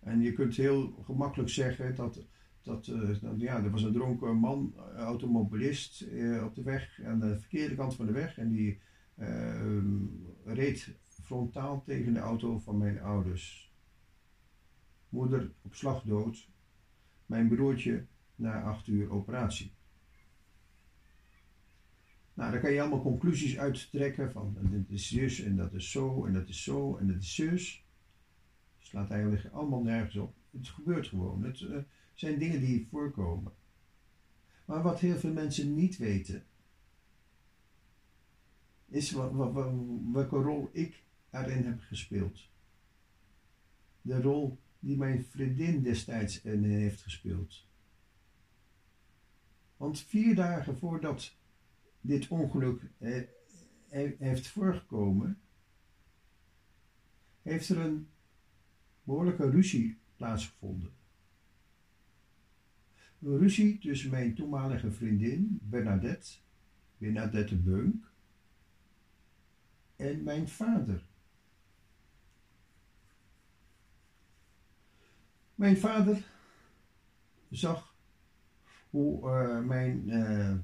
[0.00, 2.26] En je kunt heel gemakkelijk zeggen dat,
[2.62, 7.38] dat, uh, ja, er was een dronken man, automobilist, uh, op de weg, aan de
[7.38, 8.38] verkeerde kant van de weg.
[8.38, 8.80] En die
[10.44, 13.63] reed frontaal tegen de auto van mijn ouders.
[15.14, 16.48] Moeder op slag dood,
[17.26, 19.72] mijn broertje na acht uur operatie.
[22.34, 26.24] Nou, daar kan je allemaal conclusies uittrekken van dit is zus en dat is zo
[26.24, 27.84] en dat is zo en dat is zus.
[28.78, 30.34] Slaat eigenlijk allemaal nergens op.
[30.50, 31.44] Het gebeurt gewoon.
[31.44, 31.78] Het uh,
[32.14, 33.52] zijn dingen die voorkomen.
[34.64, 36.44] Maar wat heel veel mensen niet weten,
[38.88, 39.10] is
[40.12, 42.48] welke rol ik daarin heb gespeeld.
[44.02, 47.66] De rol die mijn vriendin destijds in heeft gespeeld.
[49.76, 51.36] Want vier dagen voordat
[52.00, 53.22] dit ongeluk eh,
[54.18, 55.40] heeft voorgekomen,
[57.42, 58.08] heeft er een
[59.02, 60.92] behoorlijke ruzie plaatsgevonden.
[63.20, 66.32] Een ruzie tussen mijn toenmalige vriendin Bernadette,
[66.98, 68.12] Bernadette Beunk,
[69.96, 71.06] en mijn vader.
[75.64, 76.24] Mijn vader
[77.50, 77.96] zag
[78.90, 80.54] hoe uh, mijn, uh,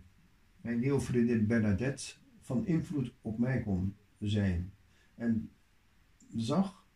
[0.61, 4.73] mijn Bernadette van invloed op mij kon zijn.
[5.15, 5.51] En
[6.37, 6.87] zag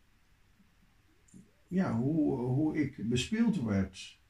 [1.68, 4.20] ja, hoe, hoe ik bespeeld werd.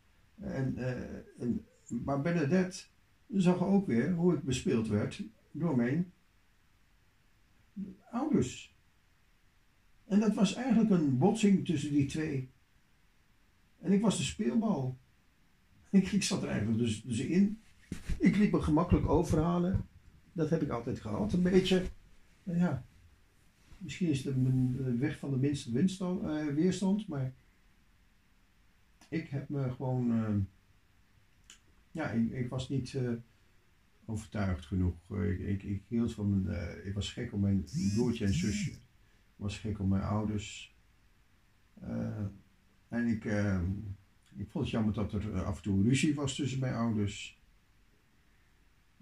[0.41, 1.67] En, uh, en,
[2.05, 2.85] maar Bernadette
[3.29, 6.13] zag ook weer hoe ik bespeeld werd door mijn
[8.11, 8.77] ouders.
[10.07, 12.53] En dat was eigenlijk een botsing tussen die twee.
[13.85, 14.99] En ik was de speelbal.
[15.91, 17.61] Ik, ik zat er eigenlijk dus, dus in.
[18.19, 19.87] Ik liep me gemakkelijk overhalen.
[20.33, 21.83] Dat heb ik altijd gehad, een beetje.
[22.43, 22.85] Nou ja,
[23.79, 27.33] misschien is het de weg van de minste winstand, uh, weerstand, maar
[29.09, 30.11] ik heb me gewoon.
[30.11, 30.37] Uh,
[31.91, 33.13] ja, ik, ik, was niet uh,
[34.05, 34.95] overtuigd genoeg.
[35.11, 36.87] Ik, ik, ik, hield van mijn.
[36.87, 37.65] ik was gek op mijn
[37.95, 38.71] broertje en zusje.
[38.71, 38.79] Ik
[39.37, 40.75] was gek op mijn ouders.
[42.95, 43.61] En ik, uh,
[44.37, 47.43] ik vond het jammer dat er af en toe ruzie was tussen mijn ouders.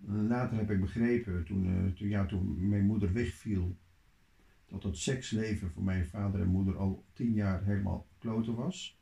[0.05, 3.77] Later heb ik begrepen, toen, uh, toen, ja, toen mijn moeder wegviel,
[4.67, 8.99] dat het seksleven voor mijn vader en moeder al tien jaar helemaal kloten was.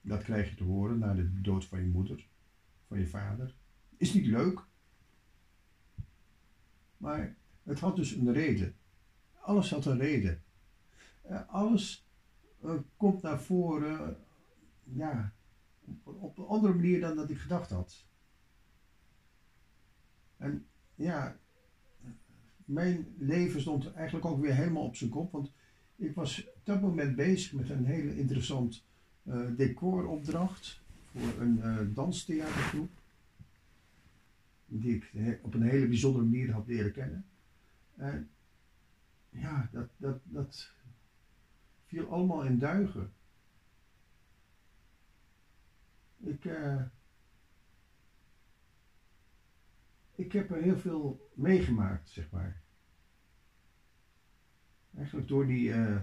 [0.00, 2.28] Dat krijg je te horen na de dood van je moeder,
[2.86, 3.54] van je vader.
[3.96, 4.66] Is niet leuk.
[6.96, 8.74] Maar het had dus een reden.
[9.40, 10.42] Alles had een reden.
[11.30, 12.06] Uh, alles
[12.96, 14.16] komt naar voren
[14.84, 15.32] ja,
[16.02, 18.04] op, een andere manier dan dat ik gedacht had.
[20.36, 21.36] En ja,
[22.64, 25.52] mijn leven stond eigenlijk ook weer helemaal op zijn kop, want
[25.96, 28.84] ik was op dat moment bezig met een hele interessant
[29.22, 30.80] uh, decoropdracht
[31.12, 32.90] voor een uh, danstheatergroep.
[34.66, 37.24] Die ik op een hele bijzondere manier had leren kennen.
[37.96, 38.30] En
[39.28, 40.72] ja, dat, dat, dat
[41.92, 43.12] viel allemaal in duigen.
[46.18, 46.82] Ik, uh,
[50.14, 52.62] ik heb er heel veel meegemaakt, zeg maar.
[54.96, 56.00] Eigenlijk door die, uh,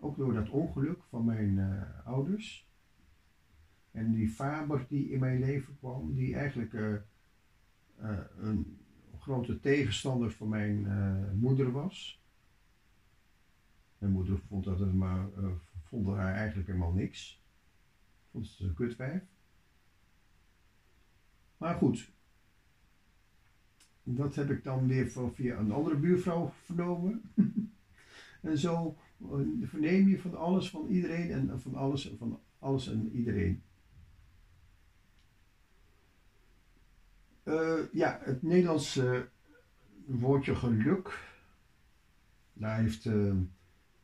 [0.00, 2.68] ook door dat ongeluk van mijn uh, ouders.
[3.90, 6.72] En die vader die in mijn leven kwam, die eigenlijk
[8.36, 8.78] een
[9.18, 10.86] grote tegenstander van mijn
[11.38, 12.24] moeder was.
[14.06, 15.28] Mijn moeder vond, dat het maar,
[15.82, 17.42] vond haar eigenlijk helemaal niks.
[18.30, 19.22] Vond het een kutwijf.
[21.56, 22.12] Maar goed,
[24.02, 27.22] dat heb ik dan weer via een andere buurvrouw vernomen.
[28.42, 29.28] en zo eh,
[29.62, 33.62] verneem je van alles, van iedereen en van alles, van alles en iedereen.
[37.44, 39.28] Uh, ja, het Nederlandse
[40.04, 41.18] woordje geluk,
[42.52, 43.34] daar heeft uh,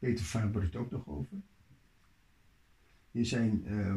[0.02, 1.36] Peter Faber het ook nog over.
[3.10, 3.94] In zijn uh,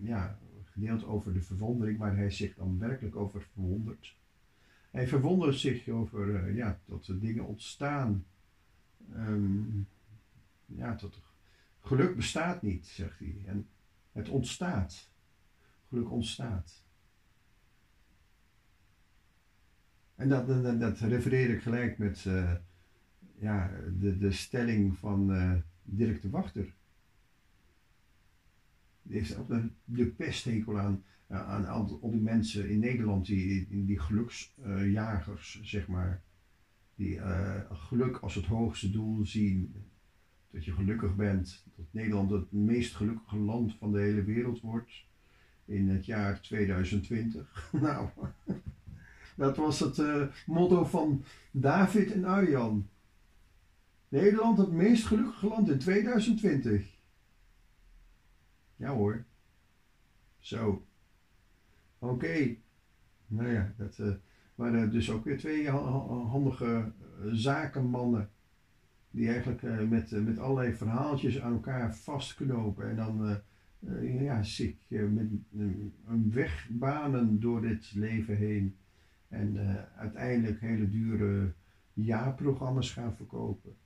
[0.00, 4.16] ja, gedeelte over de verwondering, waar hij zich dan werkelijk over verwondert.
[4.90, 8.24] Hij verwondert zich over uh, ja, dat er dingen ontstaan.
[9.14, 9.88] Um,
[10.66, 11.22] ja, dat
[11.80, 13.42] geluk bestaat niet, zegt hij.
[13.46, 13.68] En
[14.12, 15.10] het ontstaat.
[15.88, 16.84] Geluk ontstaat.
[20.14, 20.46] En dat,
[20.80, 22.54] dat, refereer ik gelijk met uh,
[23.38, 26.74] ja, de, de stelling van uh, Dirk de Wachter.
[29.02, 29.52] Die heeft ook
[29.84, 36.22] de pesthekel aan aan al die mensen in Nederland, die, die geluksjagers, zeg maar,
[36.94, 39.74] die uh, geluk als het hoogste doel zien.
[40.50, 45.06] Dat je gelukkig bent, dat Nederland het meest gelukkige land van de hele wereld wordt
[45.64, 47.68] in het jaar 2020.
[47.80, 48.08] nou,
[49.36, 50.02] dat was het
[50.46, 52.88] motto van David en Arjan.
[54.08, 56.96] Nederland het meest gelukkige land in 2020.
[58.76, 59.24] Ja hoor.
[60.38, 60.86] Zo.
[61.98, 62.56] Oké.
[63.26, 64.00] Nou ja, dat
[64.54, 66.92] waren dus ook weer twee handige
[67.24, 68.30] uh, zakenmannen.
[69.10, 72.88] Die eigenlijk met, met allerlei verhaaltjes aan elkaar vastknopen.
[72.88, 73.40] En dan
[74.02, 75.30] ja, zich met
[76.06, 78.76] een weg banen door dit leven heen.
[79.28, 79.56] En
[79.96, 81.52] uiteindelijk hele dure
[81.92, 83.76] jaarprogramma's gaan verkopen.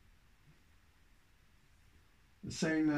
[2.43, 2.91] Het zijn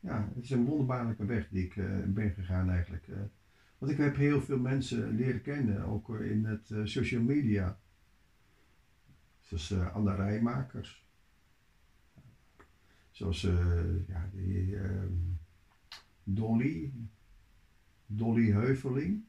[0.00, 3.06] ja, het is een wonderbaarlijke weg die ik uh, ben gegaan eigenlijk.
[3.06, 3.16] Uh,
[3.78, 7.78] want ik heb heel veel mensen leren kennen, ook in het social media.
[9.40, 11.06] Zoals Anna Rijmakers.
[13.10, 13.40] Zoals
[14.06, 15.12] ja, die, ehm,
[16.22, 16.92] Dolly.
[18.06, 19.24] Dolly Heuveling.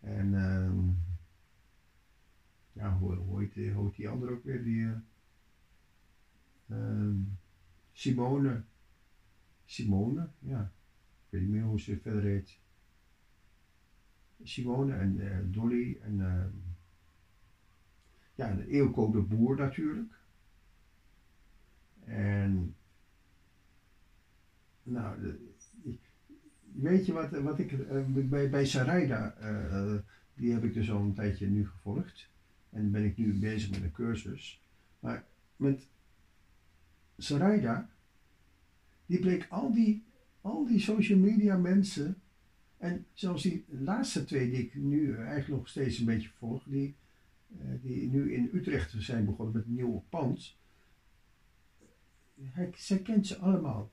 [0.00, 0.88] En ehm,
[2.72, 4.62] ja, hoe, hoe, heet, hoe heet die andere ook weer?
[4.62, 4.88] Die,
[7.92, 8.62] Simone.
[9.64, 10.72] Simone, ja.
[11.24, 12.58] Ik weet niet meer hoe ze verder heet.
[14.42, 16.44] Simone en uh, Dolly en uh,
[18.34, 20.14] ja, de Eelco de Boer natuurlijk.
[22.04, 22.74] En
[24.82, 25.38] nou,
[26.72, 29.34] weet je wat, wat ik uh, bij, bij Sarayda,
[30.34, 32.30] die heb ik dus al een tijdje nu gevolgd.
[32.70, 34.62] En ben ik nu bezig met een cursus.
[35.00, 35.24] Maar
[35.56, 35.88] met
[37.22, 37.90] Sarayda
[39.06, 40.04] die bleek al die,
[40.40, 42.22] al die social media mensen,
[42.78, 46.96] en zelfs die laatste twee die ik nu eigenlijk nog steeds een beetje volg, die,
[47.48, 50.56] uh, die nu in Utrecht zijn begonnen met een nieuw pand.
[52.74, 53.92] Zij kent ze allemaal.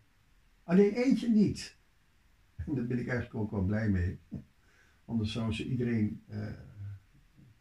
[0.63, 1.77] Alleen eentje niet.
[2.65, 4.19] En daar ben ik eigenlijk ook wel blij mee.
[5.05, 6.47] Anders zou ze iedereen uh,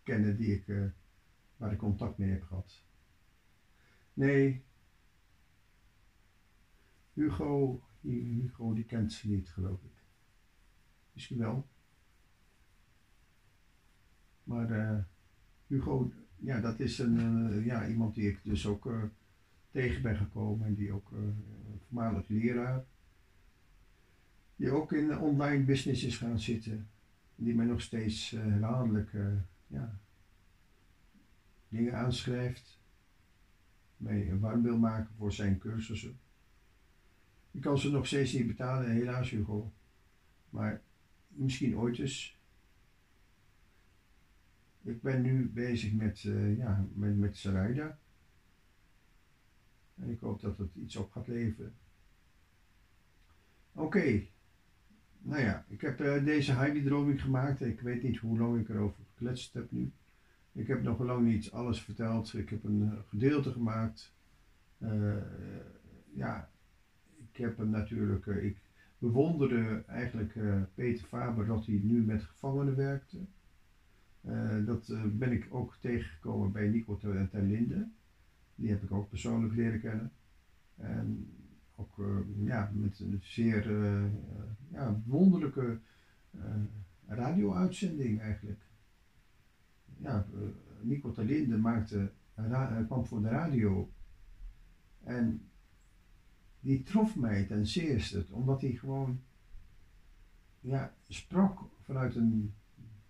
[0.03, 0.85] kennen die ik, uh,
[1.57, 2.85] waar ik contact mee heb gehad.
[4.15, 4.65] Nee,
[7.19, 10.03] Hugo, Hugo die kent ze niet, geloof ik.
[11.13, 11.67] Misschien wel.
[14.45, 14.99] Maar uh,
[15.67, 19.03] Hugo, ja, dat is een, uh, ja, iemand die ik dus ook uh,
[19.71, 20.67] tegen ben gekomen.
[20.67, 21.13] En die ook
[21.87, 22.85] voormalig leraar.
[24.57, 26.89] Die ook in online business is gaan zitten.
[27.35, 29.13] Die mij nog steeds herhaaldelijk
[29.67, 29.99] ja,
[31.69, 32.81] dingen aanschrijft.
[33.97, 36.19] Mij warm wil maken voor zijn cursussen.
[37.51, 39.73] Ik kan ze nog steeds niet betalen, helaas Hugo.
[40.51, 40.83] Maar
[41.29, 42.39] misschien ooit eens.
[44.83, 47.99] Ik ben nu bezig met, uh, ja, met, met Sarayda.
[49.95, 51.75] En ik hoop dat het iets op gaat leveren.
[53.73, 54.23] Oké.
[55.19, 57.61] Nou ja, ik heb uh, deze hydrodroming gemaakt.
[57.61, 59.93] Ik weet niet hoe lang ik erover gekletst heb nu.
[60.53, 62.35] Ik heb nog lang niet alles verteld.
[62.35, 64.13] Ik heb een uh, gedeelte gemaakt.
[64.79, 64.89] ja,
[67.39, 68.61] ik heb hem natuurlijk, uh, ik
[68.99, 73.19] bewonderde eigenlijk uh, Peter Faber dat hij nu met gevangenen werkte.
[74.25, 77.89] Uh, dat ben ik ook tegengekomen bij Nico ten Linde.
[78.55, 80.13] Die heb ik ook persoonlijk leren kennen.
[80.77, 81.33] En
[81.77, 81.97] ook
[82.45, 83.73] ja, met een zeer
[84.71, 85.79] ja, wonderlijke
[87.07, 88.61] radio-uitzending eigenlijk.
[89.97, 90.27] Ja,
[90.81, 92.11] Nico Talinde maakte,
[92.87, 93.93] kwam voor de radio
[95.03, 95.49] en
[96.61, 99.21] die trof mij ten zeerste, omdat hij gewoon
[100.61, 102.55] ja, sprak vanuit een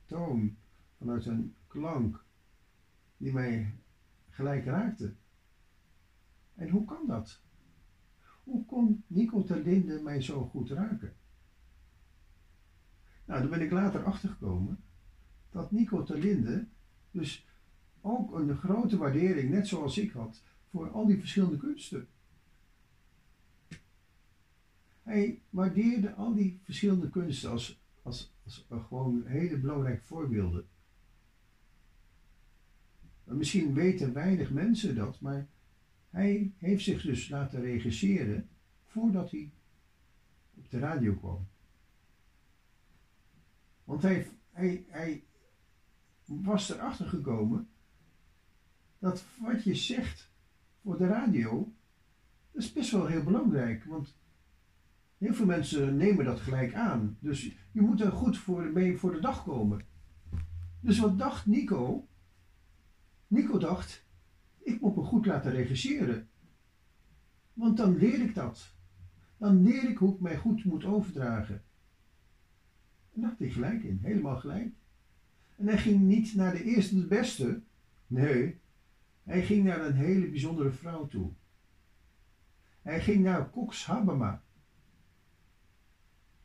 [0.06, 0.56] toon,
[0.98, 2.24] vanuit een klank,
[3.16, 3.74] die mij
[4.28, 5.14] gelijk raakte.
[6.54, 7.40] En hoe kan dat?
[8.44, 11.14] Hoe kon Nico Terlinde mij zo goed raken?
[13.24, 14.78] Nou, daar ben ik later achtergekomen
[15.50, 16.66] dat Nico Terlinde
[17.10, 17.46] dus
[18.00, 22.08] ook een grote waardering, net zoals ik had, voor al die verschillende kunsten.
[25.08, 30.68] Hij waardeerde al die verschillende kunsten als, als, als gewoon hele belangrijke voorbeelden.
[33.24, 35.48] Misschien weten weinig mensen dat, maar
[36.10, 38.48] hij heeft zich dus laten regisseren
[38.84, 39.50] voordat hij
[40.54, 41.48] op de radio kwam.
[43.84, 45.24] Want hij, hij, hij
[46.24, 47.68] was erachter gekomen
[48.98, 50.30] dat wat je zegt
[50.82, 51.72] voor de radio,
[52.52, 53.84] dat is best wel heel belangrijk.
[53.84, 54.17] Want
[55.18, 57.16] heel veel mensen nemen dat gelijk aan.
[57.20, 59.80] Dus je moet er goed voor, mee voor de dag komen.
[60.80, 62.08] Dus wat dacht Nico?
[63.26, 64.06] Nico dacht,
[64.58, 66.28] ik moet me goed laten regisseren.
[67.52, 68.74] Want dan leer ik dat.
[69.36, 71.62] Dan leer ik hoe ik mij goed moet overdragen.
[73.14, 74.72] En hij gelijk in, helemaal gelijk.
[75.56, 77.62] En hij ging niet naar de eerste de beste.
[78.06, 78.60] Nee,
[79.22, 81.32] hij ging naar een hele bijzondere vrouw toe.
[82.82, 84.42] Hij ging naar Cox Habema.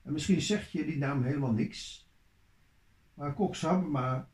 [0.03, 2.07] En misschien zegt je die naam helemaal niks.
[3.13, 4.29] Maar Cox Habema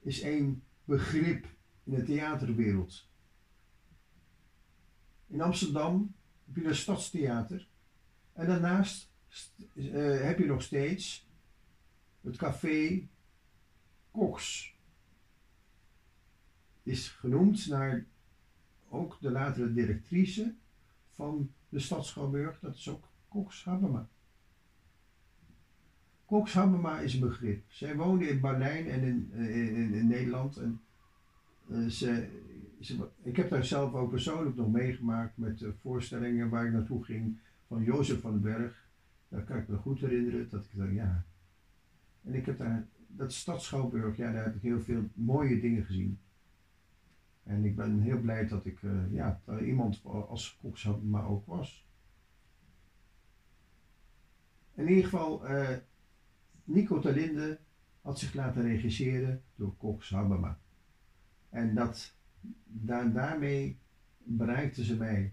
[0.00, 1.46] is een begrip
[1.84, 3.08] in de theaterwereld.
[5.26, 6.14] In Amsterdam
[6.46, 7.68] heb je een stadstheater.
[8.32, 9.10] En daarnaast
[9.74, 11.28] uh, heb je nog steeds
[12.20, 13.08] het café
[14.10, 14.72] Cox
[16.82, 18.06] is genoemd naar
[18.88, 20.54] ook de latere directrice
[21.10, 24.08] van de stad Schouwburg, dat is ook Cox Habema.
[26.28, 27.64] Cox Habema is een begrip.
[27.68, 30.56] Zij woonde in Berlijn en in, in, in Nederland.
[30.56, 30.80] En,
[31.66, 32.28] uh, ze,
[33.22, 37.38] ik heb daar zelf ook persoonlijk nog meegemaakt met uh, voorstellingen waar ik naartoe ging
[37.66, 38.86] van Jozef van den Berg.
[39.28, 41.24] Daar kan ik me goed herinneren dat ik dacht, ja.
[42.24, 45.84] En ik heb daar, dat stad Schouwburg, ja, daar heb ik heel veel mooie dingen
[45.84, 46.18] gezien.
[47.42, 50.58] En ik ben heel blij dat ik ja, iemand als
[51.02, 51.86] maar ook was.
[54.74, 55.42] In ieder geval,
[56.68, 57.58] Nico Talinde
[58.00, 60.58] had zich laten regisseren door Cox Habema.
[61.48, 62.14] En dat,
[62.64, 63.78] daar, daarmee
[64.18, 65.32] bereikte ze mij,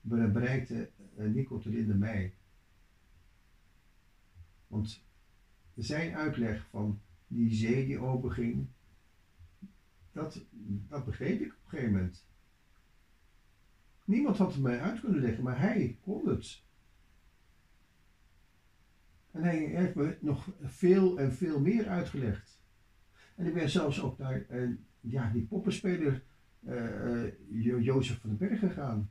[0.00, 2.34] bereikte uh, Nico Talinde mij.
[4.66, 5.04] Want
[5.74, 8.66] zijn uitleg van die zee die openging,
[10.12, 10.44] dat,
[10.88, 12.26] dat begreep ik op een gegeven moment.
[14.04, 16.62] Niemand had het mij uit kunnen leggen, maar hij kon het.
[19.32, 22.60] En hij heeft me nog veel en veel meer uitgelegd.
[23.34, 26.22] En ik ben zelfs ook naar uh, ja, die poppenspeler
[26.60, 27.24] uh,
[27.84, 29.10] Jozef van den Berg gegaan.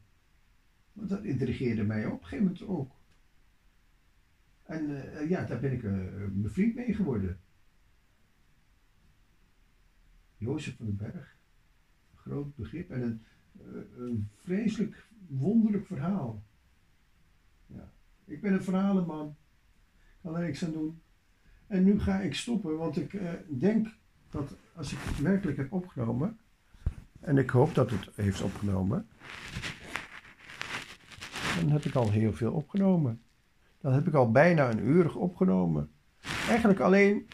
[0.94, 3.00] Want dat intrigeerde mij op een gegeven moment ook.
[4.64, 4.88] En
[5.28, 7.40] ja, daar ben ik mijn vriend mee geworden.
[10.42, 11.38] Jozef van den Berg.
[12.16, 13.24] Groot begrip en een,
[13.58, 16.44] eh, een vreselijk wonderlijk verhaal.
[17.66, 17.92] Ja.
[18.26, 19.36] Ik ben een verhalenman.
[20.72, 21.02] Doen.
[21.68, 23.88] En nu ga ik stoppen, want ik uh, denk
[24.30, 26.40] dat als ik het werkelijk heb opgenomen,
[27.20, 29.08] en ik hoop dat het heeft opgenomen,
[31.60, 33.22] dan heb ik al heel veel opgenomen.
[33.82, 35.92] Dan heb ik al bijna een uur opgenomen.
[36.48, 37.28] Eigenlijk alleen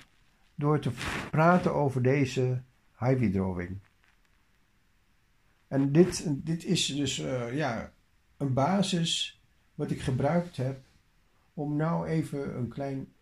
[0.55, 0.91] door te
[1.31, 2.61] praten over deze
[2.99, 3.77] highwithdrawing.
[5.67, 7.91] En dit, dit is dus uh, ja,
[8.37, 9.41] een basis
[9.75, 10.86] wat ik gebruikt heb
[11.57, 13.13] om nou even een klein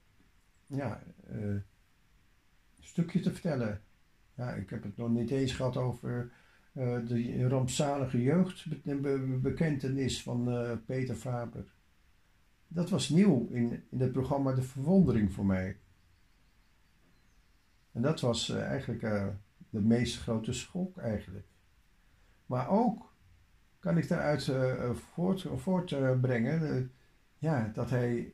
[0.66, 1.56] ja, uh,
[2.80, 3.82] stukje te vertellen.
[4.34, 6.32] Ja, ik heb het nog niet eens gehad over
[6.74, 11.74] uh, de rampzalige jeugdbekentenis van Peter Faber.
[12.68, 15.78] Dat was nieuw in, in het programma De Verwondering voor mij.
[17.92, 19.02] En dat was eigenlijk
[19.70, 21.48] de meest grote schok eigenlijk.
[22.46, 23.14] Maar ook
[23.80, 24.52] kan ik daaruit
[25.14, 26.92] voort, voortbrengen?
[27.46, 28.34] Ja, dat hij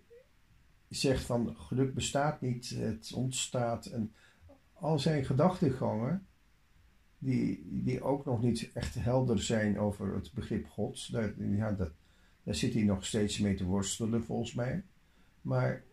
[0.88, 3.86] zegt van geluk bestaat niet, het ontstaat.
[3.86, 4.14] En
[4.74, 6.28] al zijn gedachtegangen,
[7.18, 11.92] die, die ook nog niet echt helder zijn over het begrip Gods, daar, ja, dat,
[12.44, 14.84] daar zit hij nog steeds mee te worstelen volgens mij.
[15.42, 15.84] Maar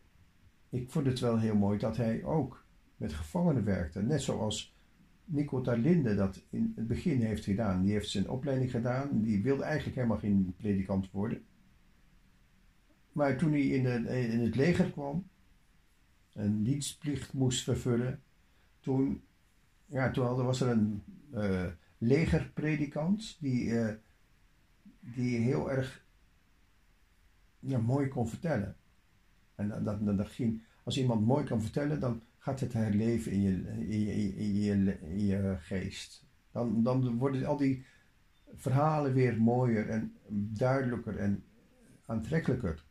[0.68, 2.64] ik vond het wel heel mooi dat hij ook
[2.96, 4.02] met gevangenen werkte.
[4.02, 4.76] Net zoals
[5.24, 7.82] Nico Tarlinde dat in het begin heeft gedaan.
[7.82, 9.22] Die heeft zijn opleiding gedaan.
[9.22, 11.42] Die wilde eigenlijk helemaal geen predikant worden.
[13.18, 15.28] Maar toen hij in, de, in het leger kwam,
[16.32, 18.22] een dienstplicht moest vervullen,
[18.80, 19.22] toen,
[19.86, 21.02] ja, toen was er een
[21.34, 21.66] uh,
[21.98, 23.92] legerpredikant die, uh,
[25.00, 26.04] die heel erg
[27.58, 28.76] ja, mooi kon vertellen.
[29.54, 30.28] En dat, dat,
[30.84, 33.50] als iemand mooi kan vertellen, dan gaat het herleven in je,
[33.88, 36.24] in je, in je, in je geest.
[36.52, 37.84] Dan, dan worden al die
[38.54, 40.16] verhalen weer mooier en
[40.52, 41.44] duidelijker en
[42.06, 42.86] aantrekkelijker.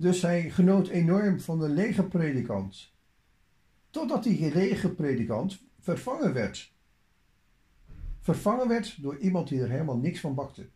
[0.00, 2.92] Dus hij genoot enorm van de legerpredikant.
[3.90, 6.72] Totdat die legerpredikant vervangen werd.
[8.20, 10.68] Vervangen werd door iemand die er helemaal niks van bakte.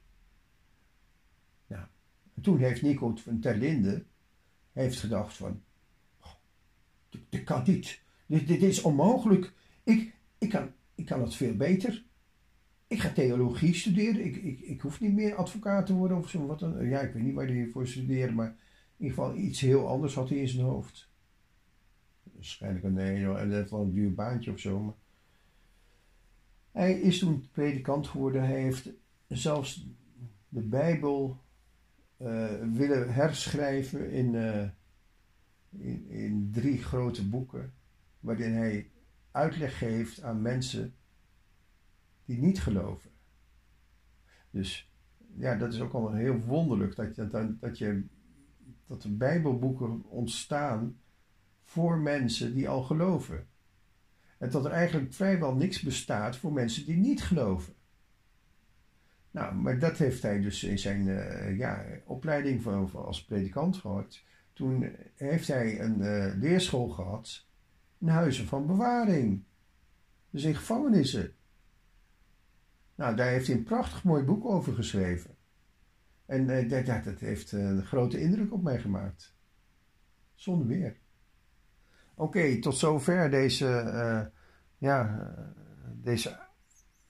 [1.67, 1.91] Ja.
[2.35, 4.05] En toen heeft Nico van Terlinde
[4.73, 5.63] heeft gedacht van,
[7.29, 8.03] dit, kan niet.
[8.27, 9.53] Dit, is onmogelijk.
[9.85, 12.05] Ik, ik, kan, ik kan het veel beter.
[12.87, 14.25] Ik ga theologie studeren.
[14.25, 16.47] Ik, ik, ik hoef niet meer advocaat te worden of zo.
[16.47, 16.89] Wat dan.
[16.89, 18.57] Ja, ik weet niet waar hij voor studeerde, maar
[19.05, 21.09] ieder geval iets heel anders had hij in zijn hoofd.
[22.23, 24.81] Waarschijnlijk een, een, een duur baantje of zo.
[24.81, 24.95] Maar
[26.73, 28.43] hij is toen predikant geworden.
[28.43, 28.91] Hij heeft
[29.29, 29.87] zelfs
[30.49, 31.43] de Bijbel
[32.19, 34.69] uh, willen herschrijven in, uh,
[35.71, 37.73] in, in, drie grote boeken,
[38.21, 38.91] waarin hij
[39.31, 40.95] uitleg geeft aan mensen
[42.25, 43.11] die niet geloven.
[44.51, 44.93] Dus
[45.37, 48.05] ja, dat is ook al heel wonderlijk dat, je, dat, je,
[48.87, 50.99] dat de Bijbelboeken ontstaan
[51.63, 53.47] voor mensen die al geloven.
[54.39, 57.75] En dat er eigenlijk vrijwel niks bestaat voor mensen die niet geloven.
[59.31, 64.23] Nou, maar dat heeft hij dus in zijn uh, ja, opleiding van, als predikant gehad.
[64.53, 67.47] Toen heeft hij een uh, leerschool gehad
[67.99, 69.45] in huizen van bewaring.
[70.31, 71.35] Dus in gevangenissen.
[72.95, 75.34] Nou, daar heeft hij een prachtig mooi boek over geschreven.
[76.27, 79.35] En dat, dat, heeft een grote indruk op mij gemaakt.
[80.35, 80.97] Zonder meer.
[82.15, 84.31] Oké, tot zover deze,
[84.79, 85.31] ja,
[86.03, 86.39] deze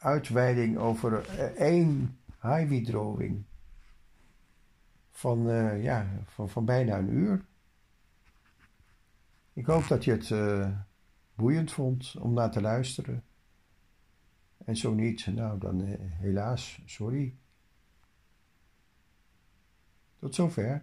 [0.04, 3.44] uitweiding over eh, één highway
[5.10, 7.44] van, uh, ja, van, van bijna een uur.
[9.52, 10.34] Ik hoop dat je het
[11.34, 13.24] boeiend vond om naar te luisteren.
[14.64, 15.80] En zo niet, nou dan
[16.20, 17.36] helaas, sorry.
[20.25, 20.83] Tot zover.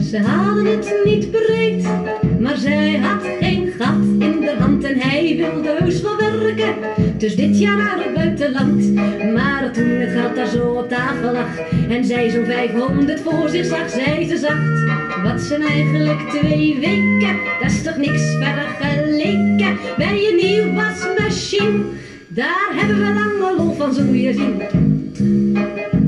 [0.00, 1.82] Ze hadden het niet breed,
[2.40, 6.74] maar zij had geen gat in de hand en hij wilde heus wel werken.
[7.18, 8.94] Dus dit jaar naar het buitenland.
[9.32, 13.66] Maar toen het geld daar zo op tafel lag en zij zo'n 500 voor zich
[13.66, 14.97] zag, zei ze zacht.
[15.22, 17.36] Wat zijn eigenlijk twee weken?
[17.60, 21.82] Dat is toch niks vergeleken bij je nieuw wasmachine.
[22.28, 24.62] Daar hebben we lange lol van, zo je zien.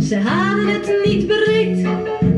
[0.03, 1.87] Ze hadden het niet breed,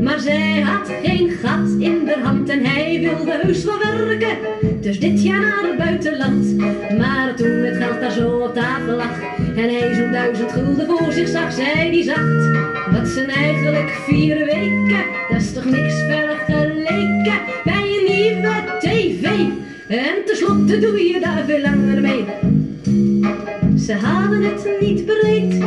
[0.01, 4.37] maar zij had geen gat in de hand en hij wilde heus wel werken.
[4.81, 6.57] Dus dit jaar naar het buitenland.
[6.97, 9.19] Maar toen het geld daar zo op tafel lag
[9.55, 12.72] en hij zo'n duizend gulden voor zich zag, zei die zacht.
[12.93, 19.23] Wat zijn eigenlijk vier weken, dat is toch niks vergeleken bij een nieuwe tv.
[19.87, 22.25] En tenslotte doe je daar veel langer mee.
[23.77, 25.57] Ze hadden het niet breed,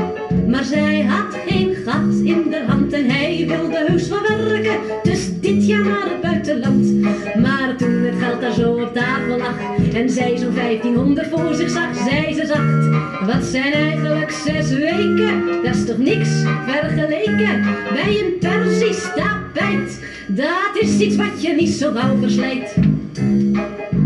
[0.46, 4.76] maar zij had geen gat in de hand en hij wilde heus wel werken.
[5.02, 6.92] Dus dit jaar naar het buitenland.
[7.40, 9.58] Maar toen het geld daar zo op tafel lag
[9.94, 15.46] en zij zo'n 1500 voor zich zag, zei ze zacht: Wat zijn eigenlijk zes weken?
[15.62, 16.28] Dat is toch niks
[16.66, 20.00] vergeleken bij een Persisch tapijt.
[20.26, 22.76] Dat is iets wat je niet zo gauw verslijt.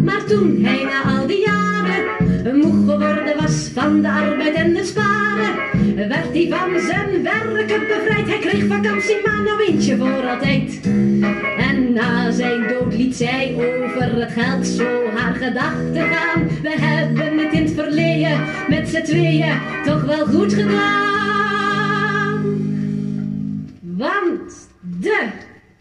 [0.04, 4.86] Maar toen hij na al die jaren moe geworden was van de arbeid en het
[4.86, 5.54] sparen,
[6.08, 8.26] werd hij van zijn werken bevrijd.
[8.26, 10.80] Hij kreeg vakantie, maar nou eentje voor altijd.
[11.58, 16.48] En na zijn dood liet zij over het geld zo haar gedachten gaan.
[16.62, 21.00] We hebben het in het verleden met z'n tweeën toch wel goed gedaan.
[23.80, 24.68] Want
[25.00, 25.26] de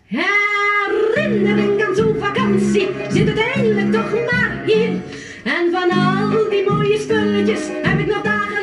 [0.05, 4.89] herinnering aan zo'n vakantie zit uiteindelijk toch maar hier.
[5.43, 8.58] En van al die mooie spulletjes heb ik nog dagen